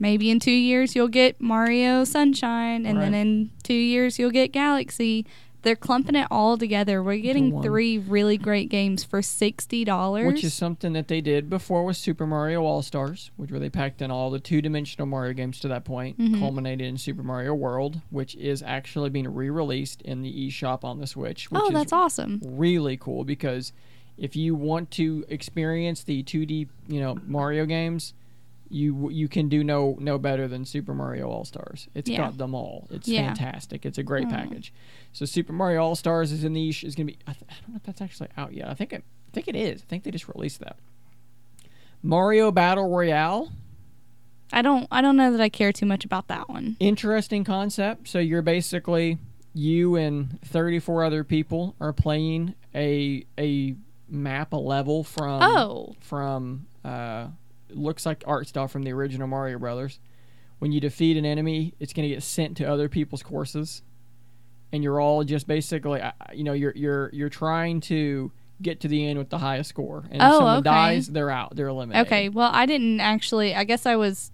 [0.00, 4.50] maybe in two years you'll get Mario Sunshine, and then in two years you'll get
[4.50, 5.24] Galaxy.
[5.62, 7.02] They're clumping it all together.
[7.02, 10.26] We're getting three really great games for sixty dollars.
[10.32, 13.68] Which is something that they did before with Super Mario All Stars, which where they
[13.68, 16.38] packed in all the two dimensional Mario games to that point, Mhm.
[16.38, 20.98] culminated in Super Mario World, which is actually being re released in the eShop on
[20.98, 21.50] the Switch.
[21.50, 22.40] Which oh, is that's awesome.
[22.42, 23.74] really cool because
[24.16, 28.14] if you want to experience the 2D, you know, Mario games,
[28.70, 31.88] you you can do no no better than Super Mario All Stars.
[31.94, 32.18] It's Yeah.
[32.18, 32.86] got them all.
[32.90, 33.26] It's Yeah.
[33.34, 33.84] fantastic.
[33.84, 34.30] It's a great Oh.
[34.30, 34.72] package.
[35.12, 37.18] So Super Mario All Stars is in the is going to be.
[37.26, 38.68] I, th- I don't know if that's actually out yet.
[38.68, 39.82] I think it, I think it is.
[39.82, 40.76] I think they just released that.
[42.02, 43.50] Mario Battle Royale,
[44.52, 46.76] I don't I don't know that I care too much about that one.
[46.80, 48.08] interesting concept.
[48.08, 49.18] So you're basically
[49.52, 53.74] you and 34 other people are playing a a
[54.08, 55.94] map, a level from Oh.
[56.00, 57.28] from uh,
[57.76, 59.98] looks like art style from the original Mario Brothers.
[60.58, 63.82] When you defeat an enemy, it's going to get sent to other people's courses,
[64.72, 66.02] and you're all just basically,
[66.34, 68.30] you know, you're you're you're trying to
[68.60, 70.04] get to the end with the highest score.
[70.10, 70.64] And if Oh, someone okay.
[70.64, 71.56] dies, they're out.
[71.56, 72.06] They're eliminated.
[72.06, 73.54] Okay, well, I didn't actually.
[73.54, 74.30] I guess I was.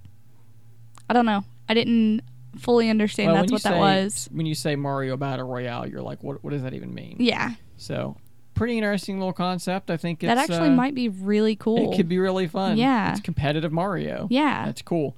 [1.08, 1.44] I don't know.
[1.68, 2.22] I didn't
[2.58, 4.28] fully understand Well, that's what that was.
[4.32, 7.16] When you say Mario Battle Royale, you're like, what what does that even mean?
[7.20, 8.16] Yeah, So,
[8.56, 9.90] pretty interesting little concept.
[9.90, 11.92] I think it's, that actually uh, might be really cool.
[11.92, 12.76] It could be really fun.
[12.76, 13.12] Yeah.
[13.12, 14.26] It's competitive Mario.
[14.30, 14.64] Yeah.
[14.64, 15.16] That's cool.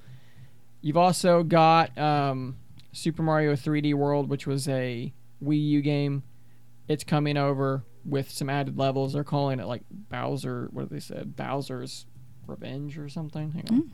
[0.82, 2.56] You've also got um,
[2.92, 6.24] Super Mario 3D World, which was a Wii U game.
[6.88, 9.12] It's coming over with some added levels.
[9.14, 10.68] They're calling it like Bowser.
[10.72, 11.36] What did they said?
[11.36, 12.06] Bowser's
[12.46, 13.52] Revenge or something.
[13.52, 13.92] Hang on.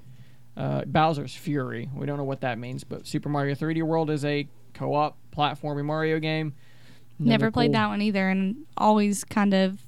[0.57, 1.91] Uh, Bowser's Fury.
[1.95, 5.85] We don't know what that means, but Super Mario 3D World is a co-op platforming
[5.85, 6.55] Mario game.
[7.19, 9.79] Never Another played cool- that one either, and always kind of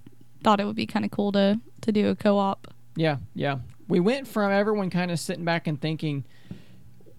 [0.45, 2.69] thought it would be kind of cool to to do a co-op.
[2.97, 3.59] Yeah, yeah.
[3.89, 6.25] We went from everyone kind of sitting back and thinking,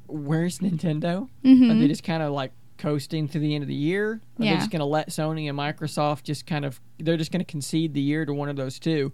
[0.07, 3.73] "Where's Nintendo?" hmm Are they just kind of like coasting to the end of the
[3.75, 4.13] year?
[4.13, 4.57] Are they Yeah.
[4.57, 6.79] just going to let Sony and Microsoft just kind of?
[6.99, 9.11] They're just going to concede the year to one of those two,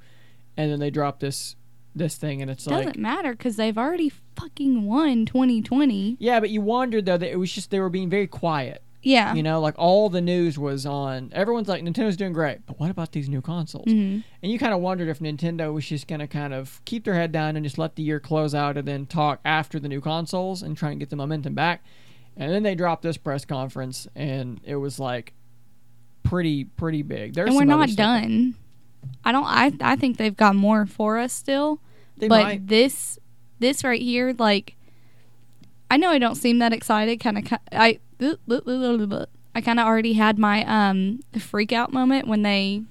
[0.58, 1.56] and then they drop this
[1.96, 6.18] this thing, and it's like Doesn't like, matter because they've already fucking won 2020.
[6.20, 6.40] yeah.
[6.40, 8.82] But you wondered though that it was just they were being very quiet.
[9.04, 9.34] Yeah.
[9.34, 11.32] You know, like all the news was on.
[11.34, 13.92] Everyone's like, Nintendo's doing great, but what about these new consoles?
[13.92, 17.04] hmm And you kind of wondered if Nintendo was just going to kind of keep
[17.04, 19.90] their head down and just let the year close out and then talk after the
[19.90, 21.84] new consoles and try and get the momentum back.
[22.36, 25.34] And then they dropped this press conference and it was like
[26.24, 27.34] pretty pretty big.
[27.34, 28.56] There's and we're not done.
[29.24, 29.46] I don't.
[29.46, 31.80] I I think they've got more for us still.
[32.18, 32.68] They but might.
[32.68, 33.20] this
[33.60, 34.76] this right here, like,
[35.94, 37.20] I know I don't seem that excited.
[37.20, 38.00] Kind of, I
[39.56, 42.82] I kind of already had my um freak out moment when they,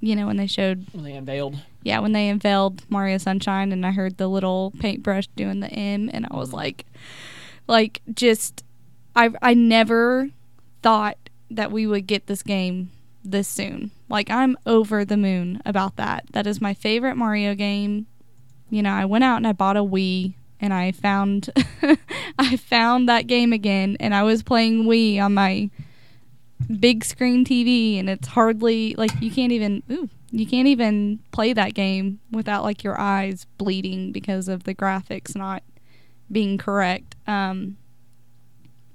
[0.00, 1.58] you know, when they showed When they unveiled.
[1.82, 6.08] yeah, when they unveiled Mario Sunshine and I heard the little paintbrush doing the M
[6.12, 6.54] and I was Mhm.
[6.54, 6.86] like
[7.66, 8.64] like just
[9.14, 10.30] I I never
[10.82, 11.18] thought
[11.50, 12.90] that we would get this game
[13.22, 13.90] this soon.
[14.08, 16.24] Like I'm over the moon about that.
[16.32, 18.06] That is my favorite Mario game.
[18.70, 21.50] You know, I went out and I bought a Wii and I found
[22.38, 25.70] I found that game again and I was playing Wii on my
[26.80, 31.52] big screen TV and it's hardly like you can't even ooh, you can't even play
[31.52, 35.62] that game without like your eyes bleeding because of the graphics not
[36.30, 37.14] being correct.
[37.26, 37.76] Um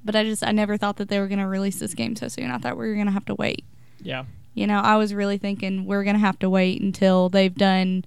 [0.04, 2.28] but I just I never thought that they were going to release this game so
[2.28, 2.52] soon.
[2.52, 3.64] I thought we were going to have to wait.
[4.02, 4.26] Yeah.
[4.54, 8.06] You know, I was really thinking we're going to have to wait until they've done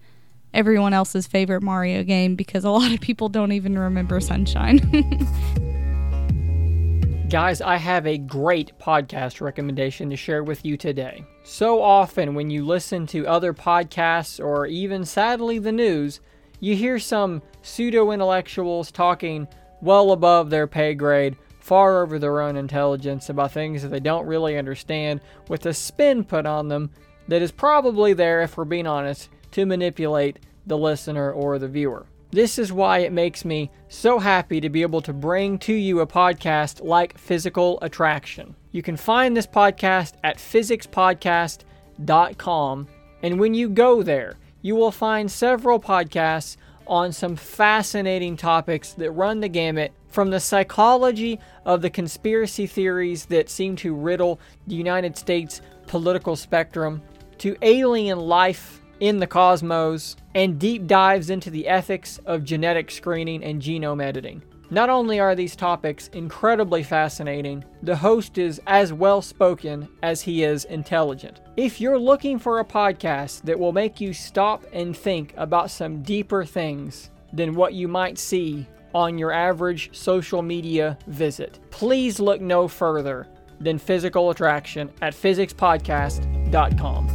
[0.57, 4.79] everyone else's favorite Mario game because a lot of people don't even remember Sunshine.
[7.29, 11.27] Guys, I have a great podcast recommendation to share with you today.
[11.45, 16.21] So often, when you listen to other podcasts or even sadly the news,
[16.61, 19.47] you hear some pseudo intellectuals talking
[19.83, 24.27] well above their pay grade, far over their own intelligence about things that they don't
[24.27, 26.91] really understand, with a spin put on them
[27.29, 32.05] that is probably there, if we're being honest, to manipulate the listener or the viewer.
[32.33, 36.01] This is why it makes me so happy to be able to bring to you
[36.01, 38.57] a podcast like Physical Attraction.
[38.73, 42.89] You can find this podcast at physicspodcast.com,
[43.23, 49.13] and when you go there, you will find several podcasts on some fascinating topics that
[49.13, 54.75] run the gamut from the psychology of the conspiracy theories that seem to riddle the
[54.75, 57.03] United States political spectrum
[57.39, 63.43] to alien life in the cosmos and deep dives into the ethics of genetic screening
[63.43, 64.43] and genome editing.
[64.69, 70.45] Not only are these topics incredibly fascinating, the host is as well spoken as he
[70.45, 71.41] is intelligent.
[71.57, 76.03] If you're looking for a podcast that will make you stop and think about some
[76.03, 82.43] deeper things than what you might see on your average social media visit, please look
[82.43, 83.27] no further
[83.59, 87.09] than Physical Attraction at physicspodcast.com.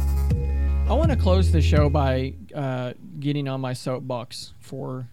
[0.88, 5.08] I want to close the show by uh, getting on my soapbox for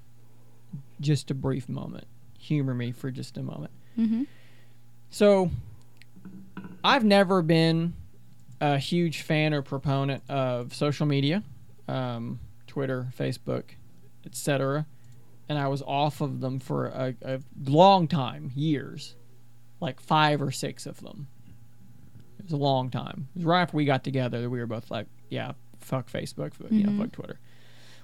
[1.00, 2.06] just a brief moment.
[2.40, 3.72] Humor me for just a moment.
[3.96, 4.24] hmm
[5.10, 5.52] So,
[6.84, 7.94] I've never been
[8.62, 11.44] a huge fan or proponent of social media,
[11.88, 13.64] um, Twitter, Facebook,
[14.26, 14.86] etc.
[15.48, 19.16] And I was off of them for a, a long time, years,
[19.80, 21.28] like five or six of them.
[22.38, 23.28] It was a long time.
[23.36, 25.54] It was right after we got together that we were both like, yeah,
[25.90, 27.22] fuck Facebook, but, you know, fuck mm-hmm.
[27.22, 27.40] Twitter.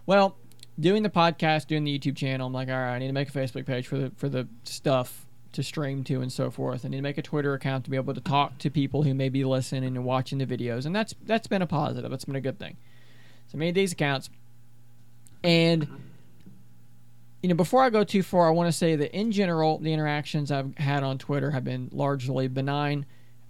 [0.06, 0.36] Well,
[0.80, 3.30] doing the podcast, doing the YouTube channel, I'm like, all right, I need to make
[3.30, 6.86] a Facebook page for the for the stuff to stream to and so forth.
[6.86, 9.14] I need to make a Twitter account to be able to talk to people who
[9.14, 12.12] may be listening and watching the videos, and that's that's been a positive.
[12.12, 12.78] That's been a good thing.
[13.48, 14.30] So I made these accounts,
[15.44, 15.88] and
[17.42, 19.94] you know, before I go too far, I want to say that in general, the
[19.94, 23.06] interactions I've had on Twitter have been largely benign.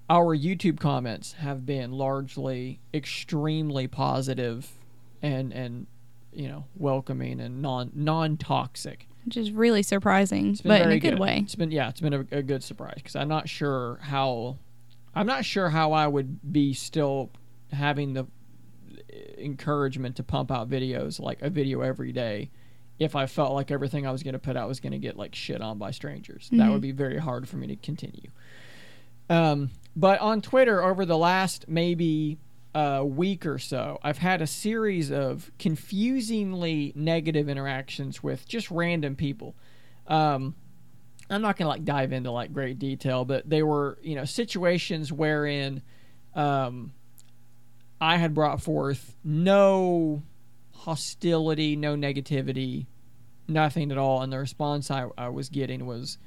[0.09, 4.71] Our YouTube comments have been largely extremely positive
[5.21, 5.87] and and
[6.31, 9.07] you know welcoming and non non toxic.
[9.25, 11.39] Which is really surprising, but in a good, way.
[11.43, 14.57] It's been yeah, it's been a, a good surprise because I'm not sure how,
[15.15, 17.31] I'm not sure how I would be still
[17.71, 18.27] having the
[19.39, 22.51] encouragement to pump out videos like a video every day
[22.99, 25.17] if I felt like everything I was going to put out was going to get
[25.17, 26.47] like shit on by strangers.
[26.51, 26.71] That Mhm.
[26.73, 28.29] would be very hard for me to continue.
[29.29, 32.37] Um, but on Twitter over the last maybe
[32.73, 39.15] uh, week or so, I've had a series of confusingly negative interactions with just random
[39.15, 39.55] people.
[40.07, 40.55] Um,
[41.29, 45.11] I'm not gonna like dive into like great detail, but they were you know situations
[45.11, 45.81] wherein
[46.35, 46.93] um,
[47.99, 50.23] I had brought forth no
[50.73, 52.85] hostility, no negativity,
[53.47, 56.17] nothing at all, and the response I, I was getting was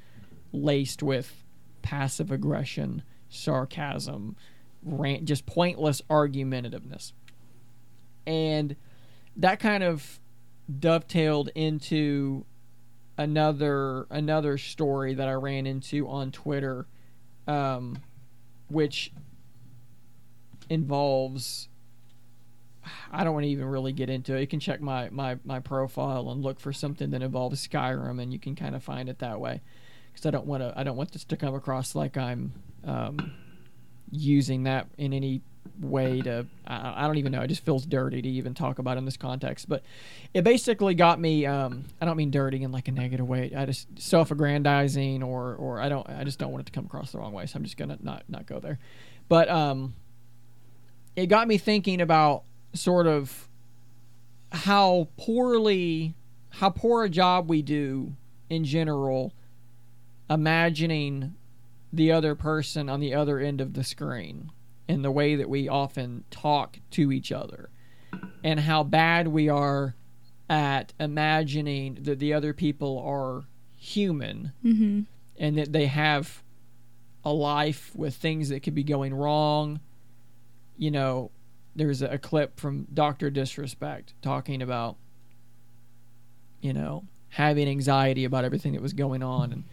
[0.52, 1.44] laced with
[1.82, 4.36] passive aggression, sarcasm,
[4.82, 7.12] rant, just pointless argumentativeness,
[8.26, 8.76] and
[9.36, 10.20] that kind of
[10.78, 12.44] dovetailed into
[13.16, 16.86] another another story that I ran into on Twitter,
[17.46, 17.98] um,
[18.68, 19.12] which
[20.70, 21.68] involves.
[23.12, 24.40] I don't want to even really get into it.
[24.40, 28.32] You can check my, my, my profile and look for something that involves Skyrim, and
[28.32, 29.60] you can kind of find it that way.
[30.18, 32.52] Because I don't want to I don't want this to come across like I'm
[32.84, 33.32] um,
[34.10, 35.42] using that in any
[35.80, 37.42] way to I, I don't even know.
[37.42, 39.68] It just feels dirty to even talk about in this context.
[39.68, 39.84] But
[40.34, 41.46] it basically got me.
[41.46, 43.52] Um, I don't mean dirty in like a negative way.
[43.56, 46.08] I just self-aggrandizing or or I don't.
[46.08, 47.46] I just don't want it to come across the wrong way.
[47.46, 48.78] So I'm just gonna not not go there.
[49.28, 49.94] But um,
[51.14, 52.42] it got me thinking about
[52.72, 53.48] sort of
[54.50, 56.14] how poorly
[56.50, 58.14] how poor a job we do
[58.48, 59.32] in general
[60.30, 61.34] imagining
[61.92, 64.50] the other person on the other end of the screen
[64.86, 67.70] in the way that we often talk to each other
[68.42, 69.94] and how bad we are
[70.50, 73.44] at imagining that the other people are
[73.76, 75.00] human Mm-hmm.
[75.38, 76.42] and that they have
[77.24, 79.80] a life with things that could be going wrong.
[80.76, 81.30] You know,
[81.76, 83.30] there's a clip from Dr.
[83.30, 84.96] Disrespect talking about,
[86.60, 89.64] you know, having anxiety about everything that was going on and,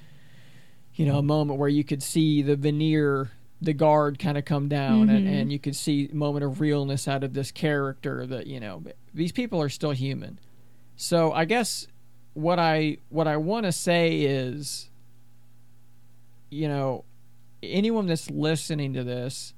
[0.95, 3.31] you know, a moment where you could see the veneer,
[3.61, 5.29] the guard kind of come down and, Mhm.
[5.31, 8.83] and you could see a moment of realness out of this character that, you know,
[9.13, 10.39] these people are still human.
[10.95, 11.87] So I guess
[12.33, 14.89] what I what I want to say is
[16.49, 17.05] you know
[17.63, 19.53] anyone that's listening to this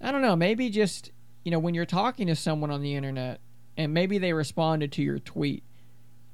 [0.00, 1.10] I don't know maybe just
[1.44, 3.40] you know when you're talking to someone on the internet
[3.76, 5.62] and maybe they responded to your tweet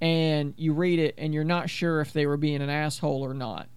[0.00, 3.34] and you read it and you're not sure if they were being an asshole or
[3.34, 3.68] not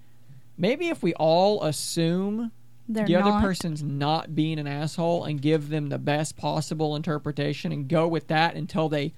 [0.59, 2.51] maybe if we all assume
[2.87, 3.23] They're the not.
[3.23, 8.07] other person's not being an asshole and give them the best possible interpretation and go
[8.07, 9.13] with that until they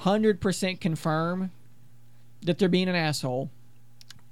[0.00, 1.50] 100% confirm
[2.42, 3.50] that they're being an asshole.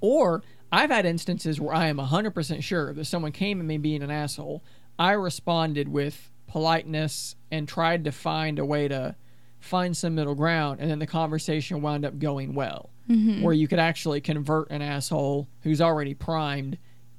[0.01, 4.03] Or I've had instances where I am 100% sure that someone came at me being
[4.03, 4.63] an asshole.
[4.97, 9.15] I responded with politeness and tried to find a way to
[9.59, 13.41] find some middle ground, and then the conversation wound up going well Mhm.
[13.41, 16.77] where you could actually convert an asshole who's already primed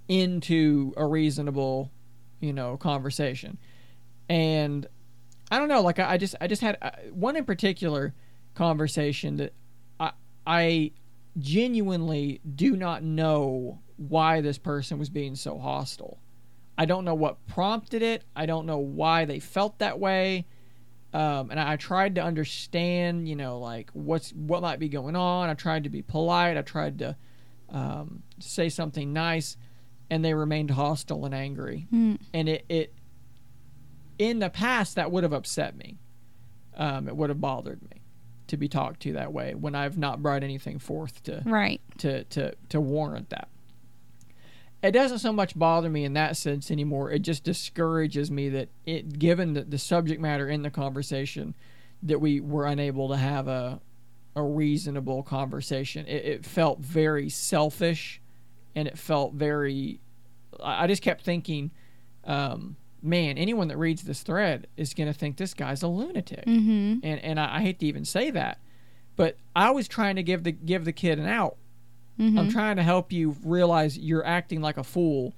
[0.09, 1.91] into a reasonable,
[2.41, 3.59] you know, conversation.
[4.29, 4.87] And
[5.51, 8.15] I don't know, like I, I just I just had uh, one in particular
[8.55, 9.53] conversation that
[9.99, 10.13] I
[10.47, 10.93] I
[11.39, 16.19] genuinely do not know why this person was being so hostile.
[16.79, 18.25] I don't know what prompted it.
[18.35, 20.47] I don't know why they felt that way.
[21.13, 25.17] Um, and I, I tried to understand, you know, like what's what might be going
[25.17, 25.51] on.
[25.51, 26.57] I tried to be polite.
[26.57, 27.17] I tried to
[27.69, 29.57] um, say something nice,
[30.09, 31.87] and they remained hostile and angry.
[31.93, 32.19] Mm.
[32.33, 32.95] And it, it
[34.19, 35.99] in the past that would have upset me.
[36.77, 38.03] Um, it would have bothered me
[38.47, 41.81] to be talked to that way when I've not brought anything forth to Right.
[41.99, 43.49] to to to warrant that.
[44.83, 47.11] It doesn't so much bother me in that sense anymore.
[47.11, 51.55] It just discourages me that it, given the, the subject matter in the conversation,
[52.03, 53.81] that we were unable to have a
[54.37, 56.07] a reasonable conversation.
[56.07, 58.21] It, it felt very selfish,
[58.75, 60.01] and it felt very.
[60.63, 61.73] I just kept thinking,
[62.25, 66.45] um, man, anyone that reads this thread is going to think this guy's a lunatic
[66.47, 66.99] Mm-hmm.
[67.03, 68.61] and and I, I hate to even say that,
[69.17, 71.57] but I was trying to give the give the kid an out.
[72.21, 72.39] Mm-hmm.
[72.39, 75.33] I'm trying to help you realize you're acting like a fool,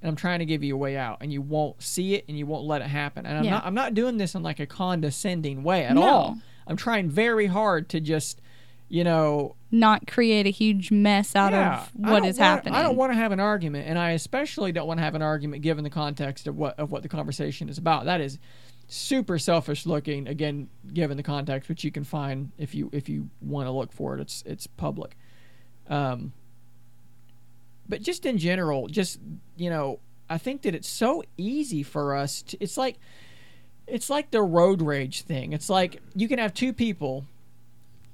[0.00, 2.38] and I'm trying to give you a way out, and you won't see it, and
[2.38, 3.26] you won't let it happen.
[3.26, 3.50] And I'm Yeah.
[3.52, 6.02] not I'm not doing this in like a condescending way at No.
[6.02, 6.38] all.
[6.66, 8.40] I'm trying very hard to just,
[8.88, 12.74] you know, Not create a huge mess out yeah, of what is wanna- happening.
[12.74, 15.22] I don't want to have an argument, and I especially don't want to have an
[15.22, 18.04] argument given the context of what of what the conversation is about.
[18.06, 18.38] That is
[18.88, 20.28] super selfish looking.
[20.28, 23.92] Again, given the context, which you can find if you if you want to look
[23.92, 24.20] for it.
[24.20, 25.16] It's it's public.
[25.88, 26.32] Um,
[27.88, 29.18] but just in general, just
[29.56, 29.98] you know,
[30.30, 32.42] I think that it's so easy for us.
[32.42, 32.96] To, it's like
[33.86, 35.52] it's like the road rage thing.
[35.52, 37.24] It's like you can have two people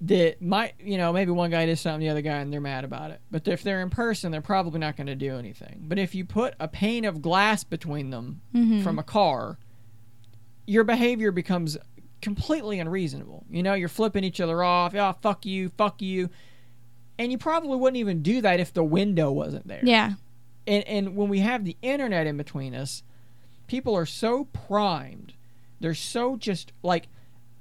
[0.01, 2.85] that might, you know, maybe one guy does something, the other guy, and they're mad
[2.85, 3.21] about it.
[3.33, 5.81] But if they're in person, they're probably not going to do anything.
[5.89, 8.85] But if you put a pane of glass between them Mhm.
[8.85, 9.59] from a car,
[10.67, 11.77] your behavior becomes
[12.23, 13.45] completely unreasonable.
[13.51, 14.95] You know, you're flipping each other off.
[14.95, 16.31] Oh, fuck you, fuck you.
[17.19, 20.13] And you probably wouldn't even do that if the window wasn't there Yeah.
[20.67, 23.03] and and when we have the internet in between us,
[23.67, 25.33] people are so primed.
[25.81, 27.09] They're so just like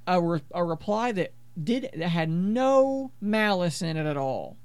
[0.06, 1.32] a, re- a reply that
[1.62, 4.56] did that had no malice in it at all.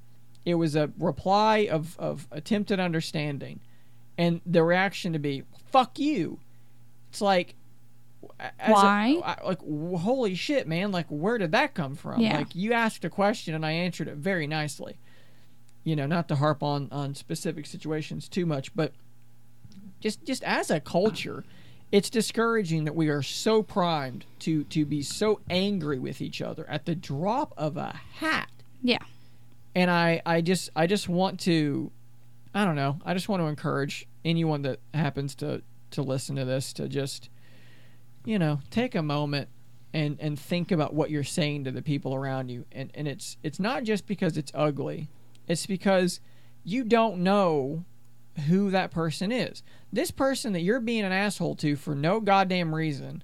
[0.45, 3.59] It was a reply of of attempted understanding,
[4.17, 6.39] and the reaction to be "fuck you."
[7.09, 7.55] It's like
[8.39, 9.37] a- Why?
[9.43, 10.91] Like holy shit, man!
[10.91, 12.21] Like where did that come from?
[12.21, 12.37] Yeah.
[12.37, 14.97] Like you asked a question and I answered it very nicely
[15.83, 18.93] you know, not to harp on on specific situations too much, but
[19.99, 21.43] just just as a culture,
[21.91, 26.65] it's discouraging that we are so primed to to be so angry with each other
[26.69, 28.49] at the drop of a hat.
[28.81, 28.99] Yeah.
[29.75, 31.91] And I I just I just want to
[32.53, 35.61] I don't know, I just want to encourage anyone that happens to
[35.91, 37.29] to listen to this to just
[38.25, 39.49] you know, take a moment
[39.93, 42.65] and and think about what you're saying to the people around you.
[42.71, 45.07] And and it's it's not just because it's ugly.
[45.47, 46.19] It's because
[46.63, 47.85] you don't know
[48.47, 49.61] who that person is.
[49.91, 53.23] This person that you're being an asshole to for no goddamn reason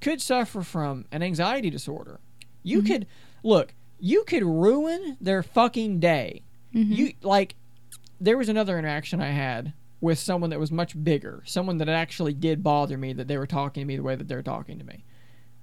[0.00, 2.20] could suffer from an anxiety disorder.
[2.62, 2.86] You Mhm.
[2.86, 3.06] could
[3.42, 6.42] look, you could ruin their fucking day.
[6.74, 6.94] Mhm.
[6.96, 7.56] You like
[8.20, 12.34] there was another interaction I had with someone that was much bigger, someone that actually
[12.34, 14.84] did bother me that they were talking to me the way that they're talking to
[14.84, 15.04] me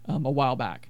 [0.08, 0.90] um, a while back,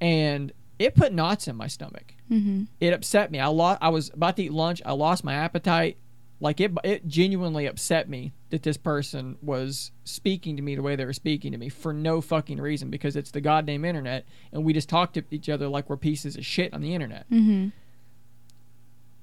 [0.00, 2.14] and it put knots in my stomach.
[2.30, 2.66] Mhm.
[2.80, 3.38] It upset me.
[3.38, 3.78] I lost.
[3.80, 4.82] I was about to eat lunch.
[4.84, 5.96] I lost my appetite.
[6.38, 10.94] Like it, it genuinely upset me that this person was speaking to me the way
[10.94, 14.62] they were speaking to me for no fucking reason because it's the goddamn internet and
[14.62, 17.72] we just talk to each other like we're pieces of shit on the internet Mhm.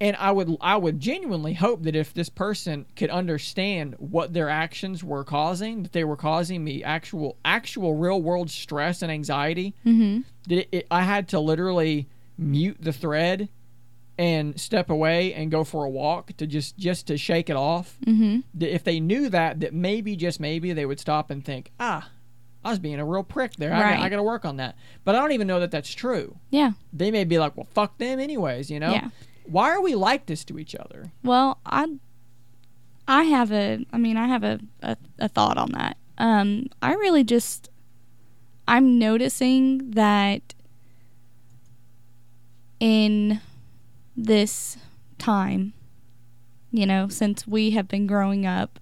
[0.00, 4.48] And I would I would genuinely hope that if this person could understand what their
[4.48, 9.74] actions were causing, that they were causing me actual actual real world stress and anxiety,
[9.86, 10.24] Mhm.
[10.48, 13.48] that it, it, I had to literally mute the thread
[14.16, 17.96] and step away and go for a walk to just just to shake it off.
[18.06, 18.44] Mhm.
[18.54, 22.08] That if they knew that, that maybe just maybe they would stop and think, ah,
[22.64, 23.74] I was being a real prick there.
[23.74, 23.96] I, Right.
[23.96, 24.76] got, I got to work on that.
[25.04, 26.36] But I don't even know that that's true.
[26.50, 26.72] Yeah.
[26.92, 28.70] They may be like, well, fuck them anyways.
[28.70, 28.92] You know.
[28.92, 29.08] Yeah.
[29.44, 31.12] Why are we like this to each other?
[31.22, 31.86] Well, I
[33.06, 35.96] I have a I mean, I have a a, a thought on that.
[36.18, 37.68] Um I really just
[38.66, 40.54] I'm noticing that
[42.80, 43.40] in
[44.16, 44.78] this
[45.18, 45.74] time,
[46.70, 48.80] you know, since we have been growing up,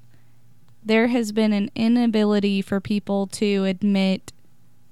[0.84, 4.32] there has been an inability for people to admit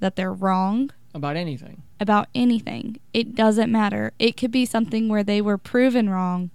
[0.01, 1.83] that they're wrong about anything.
[1.99, 2.99] about anything.
[3.13, 4.13] It doesn't matter.
[4.19, 6.51] It could be something where they were proven wrong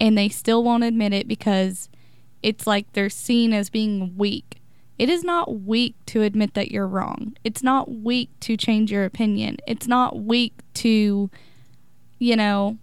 [0.00, 1.88] and they still won't admit it because
[2.42, 4.60] it's like they're seen as being weak.
[4.98, 7.34] It is not weak to admit that you're wrong.
[7.44, 9.56] It's not weak to change your opinion.
[9.66, 11.30] It's not weak to,
[12.18, 12.76] you know,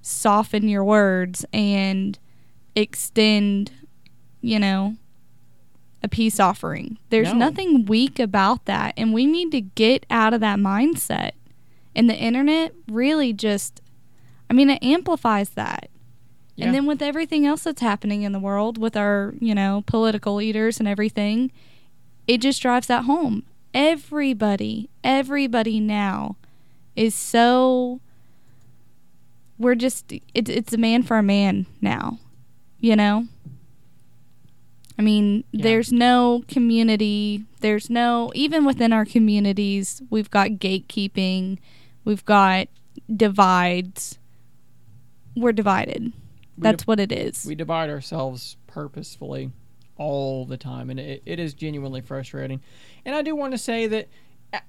[0.00, 2.18] soften your words and
[2.74, 3.72] extend,
[4.40, 4.96] you know,
[6.02, 6.98] a peace offering.
[7.10, 7.38] There's No.
[7.38, 8.94] nothing weak about that.
[8.96, 11.32] And we need to get out of that mindset.
[11.94, 13.80] And the internet really just,
[14.48, 15.90] I mean, it amplifies that.
[16.54, 16.66] Yeah.
[16.66, 20.36] And then with everything else that's happening in the world, with our, you know, political
[20.36, 21.50] leaders and everything,
[22.26, 23.44] it just drives that home.
[23.74, 26.36] Everybody, everybody now
[26.96, 28.00] is so.
[29.58, 32.18] We're just, it, it's a man for a man now,
[32.78, 33.26] you know?
[34.98, 35.62] I mean, Yeah.
[35.62, 37.44] there's no community.
[37.60, 41.58] There's no, even within our communities, we've got gatekeeping,
[42.04, 42.68] we've got
[43.14, 44.18] divides.
[45.36, 46.04] We're divided.
[46.04, 46.12] We
[46.62, 47.44] That's what it is.
[47.46, 49.52] We divide ourselves purposefully
[49.96, 52.60] all the time, and it, it is genuinely frustrating.
[53.04, 54.08] And I do want to say that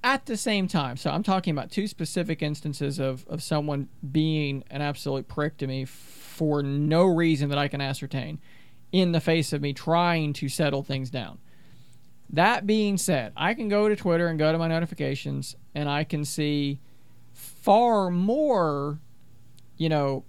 [0.03, 4.63] at the same time, so I'm talking about two specific instances of, of someone being
[4.69, 8.39] an absolute prick to me for no reason that I can ascertain
[8.91, 11.37] in the face of me trying to settle things down.
[12.31, 16.03] That being said, I can go to Twitter and go to my notifications, and I
[16.03, 16.79] can see
[17.33, 18.99] far more,
[19.77, 20.25] you know,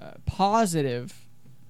[0.00, 1.12] uh, positive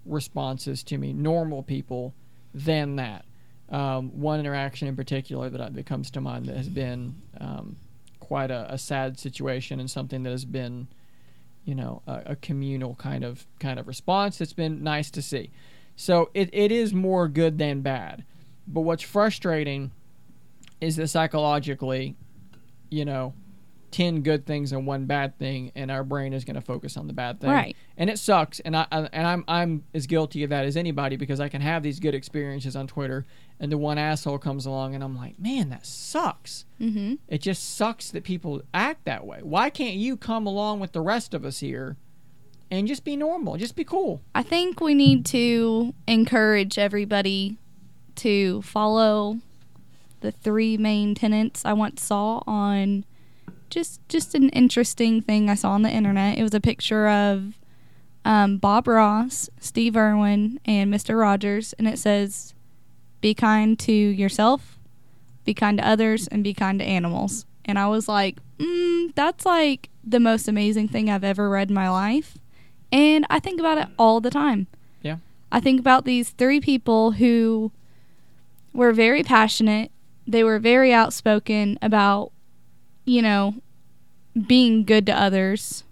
[0.05, 2.14] responses to me, normal people,
[2.55, 3.24] than that.
[3.70, 7.76] Um, one interaction in particular that, that comes to mind that has been um,
[8.18, 10.88] quite a, a sad situation and something that has been,
[11.64, 14.38] you know, a, a communal kind of kind of response.
[14.38, 15.51] That's been nice to see.
[16.01, 18.25] So it, it is more good than bad.
[18.67, 19.91] But what's frustrating
[20.81, 22.17] is that psychologically,
[22.91, 23.35] you know,
[23.91, 27.07] 10 good things and one bad thing and our brain is going to focus on
[27.09, 27.77] the bad thing Right.
[27.99, 31.17] and it sucks and i I- and i'm i'm as guilty of that as anybody
[31.17, 33.27] because i can have these good experiences on twitter
[33.59, 37.15] and the one asshole comes along and i'm like man that sucks Mm-hmm.
[37.27, 41.01] it just sucks that people act that way why can't you come along with the
[41.01, 41.97] rest of us here
[42.71, 47.57] and just be normal just be cool I think we need to encourage everybody
[48.16, 49.39] to follow
[50.21, 53.05] the three main tenets I once saw on
[53.71, 56.37] just just an interesting thing I saw on the internet.
[56.37, 57.55] It was a picture of
[58.25, 61.18] um, Bob Ross, Steve Irwin, and Mr.
[61.18, 62.53] Rogers, and it says,
[63.21, 64.79] "Be kind to yourself,
[65.45, 69.47] be kind to others, and be kind to animals." And I was like, mm, "That's
[69.47, 72.37] like the most amazing thing I've ever read in my life,"
[72.93, 74.66] and I think about it all the time.
[75.03, 75.16] Yeah.
[75.53, 77.72] I think about these three people who
[78.72, 79.91] were very passionate.
[80.26, 82.32] They were very outspoken about,
[83.05, 83.55] you know,
[84.47, 85.84] being good to others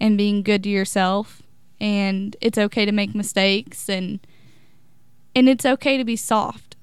[0.00, 1.42] and being good to yourself.
[1.80, 4.20] And it's okay to make mistakes and
[5.34, 6.76] and it's okay to be soft.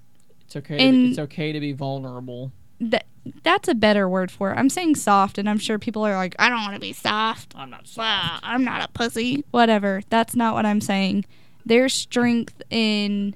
[0.45, 3.07] it's okay to be, it's okay to be vulnerable That
[3.43, 4.55] that's a better word for it.
[4.57, 7.53] I'm saying soft, and I'm sure people are like, I don't want to be soft.
[7.55, 7.97] I'm not soft.
[7.97, 9.43] Well, I'm not a pussy.
[9.51, 10.01] Whatever.
[10.09, 11.25] That's not what I'm saying.
[11.65, 13.35] There's strength in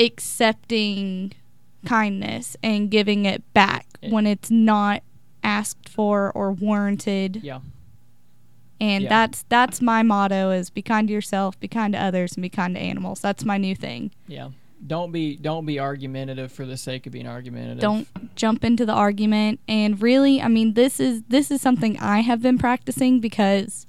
[0.00, 1.32] accepting
[1.86, 4.10] kindness and giving it back Yeah.
[4.10, 5.02] when it's not
[5.42, 7.40] asked for or warranted.
[7.42, 7.60] Yeah.
[8.80, 9.08] And Yeah.
[9.10, 12.48] that's that's my motto is be kind to yourself, be kind to others, and be
[12.48, 13.20] kind to animals.
[13.20, 14.10] That's my new thing.
[14.26, 14.48] Yeah.
[14.86, 17.80] Don't be don't be argumentative for the sake of being argumentative.
[17.80, 19.60] don't jump into the argument.
[19.68, 23.86] And really i mean this is this is something i have been practicing because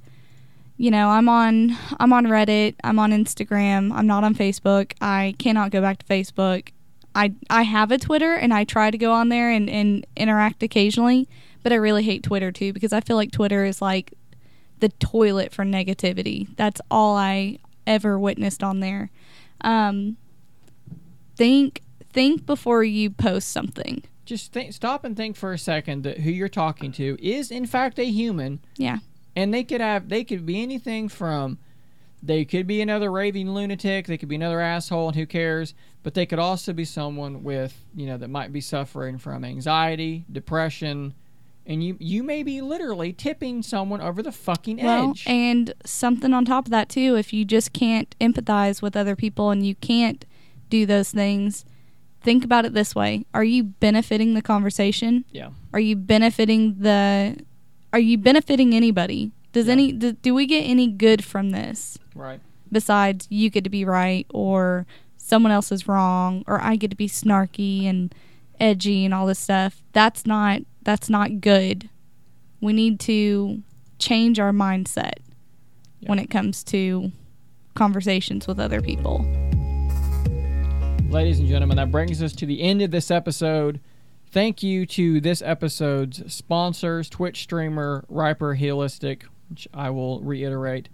[0.77, 4.93] you know i'm on i'm on reddit i'm on instagram i'm not on facebook.
[5.01, 6.69] I cannot go back to facebook.
[7.13, 10.63] I i have a twitter and i try to go on there and, and interact
[10.63, 11.27] occasionally
[11.63, 14.13] but i really hate twitter too because i feel like twitter is like
[14.79, 16.47] the toilet for negativity.
[16.57, 19.09] That's all i ever witnessed on there.
[19.61, 20.17] Um
[21.35, 21.81] think
[22.13, 26.31] think before you post something Just think, stop and think for a second that who
[26.31, 28.99] you're talking to is in fact a human, yeah
[29.35, 31.57] and they could have they could be anything from
[32.23, 35.75] they could be another raving lunatic, they could be another asshole, and who cares?
[36.01, 40.25] But they could also be someone with you know that might be suffering from anxiety,
[40.31, 41.13] depression,
[41.67, 45.23] and you you may be literally tipping someone over the fucking Well, edge.
[45.27, 49.51] and something on top of that too, if you just can't empathize with other people
[49.51, 50.25] and you can't
[50.69, 51.65] do those things,
[52.21, 55.25] think about it this way: Are you benefiting the conversation?
[55.31, 57.37] yeah, Are you benefiting the?
[57.93, 59.31] Are you benefiting anybody?
[59.53, 59.73] Does Yeah.
[59.73, 62.41] any do, do we get any good from this right.
[62.71, 64.85] besides you get to be right or
[65.17, 68.13] someone else is wrong or I get to be snarky and
[68.59, 69.81] edgy and all this stuff?
[69.93, 71.89] That's not that's not good.
[72.59, 73.61] We need to
[73.97, 75.13] change our mindset
[76.01, 76.09] Yeah.
[76.09, 77.11] when it comes to
[77.75, 79.25] conversations with other people.
[81.09, 83.79] Ladies and gentlemen, that brings us to the end of this episode.
[84.31, 90.89] Thank you to this episode's sponsors, Twitch streamer RyperHealistic, which I will reiterate.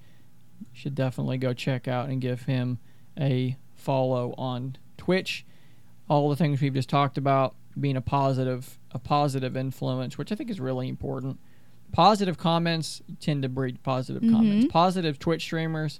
[0.59, 2.77] You should definitely go check out and give him
[3.19, 5.43] a follow on Twitch.
[6.07, 10.35] All the things we've just talked about being a positive a positive influence, which I
[10.35, 11.39] think is really important.
[11.93, 14.65] Positive comments tend to breed positive comments.
[14.65, 14.69] Mhm.
[14.69, 15.99] Positive Twitch streamers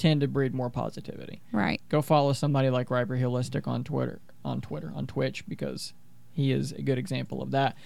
[0.00, 1.80] tend to breed more positivity Right.
[1.88, 5.92] go follow somebody like RyperHealistic on Twitter, on Twitter, on Twitch because
[6.32, 7.76] he is a good example of that.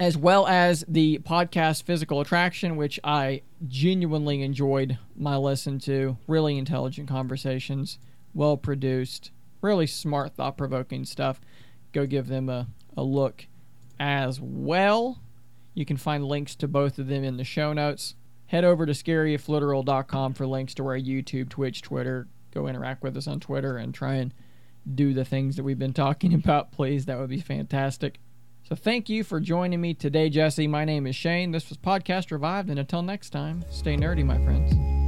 [0.00, 6.16] As well as the podcast Physical Attraction, which I genuinely enjoyed my listen to.
[6.26, 7.98] Really intelligent conversations,
[8.34, 9.30] well produced,
[9.60, 11.40] really smart, thought provoking stuff.
[11.92, 13.46] Go give them a, a look
[14.00, 15.20] as well.
[15.74, 18.14] You can find links to both of them in the show notes.
[18.52, 22.28] Head over to scaryifliteral.com for links to our YouTube, Twitch, Twitter.
[22.52, 24.34] Go interact with us on Twitter and try and
[24.94, 27.06] do the things that we've been talking about, please.
[27.06, 28.20] That would be fantastic.
[28.64, 30.68] So thank you for joining me today, Jesse.
[30.68, 31.50] My name is Shane.
[31.50, 35.01] This was Podcast Revived, and until next time, stay nerdy, my friends.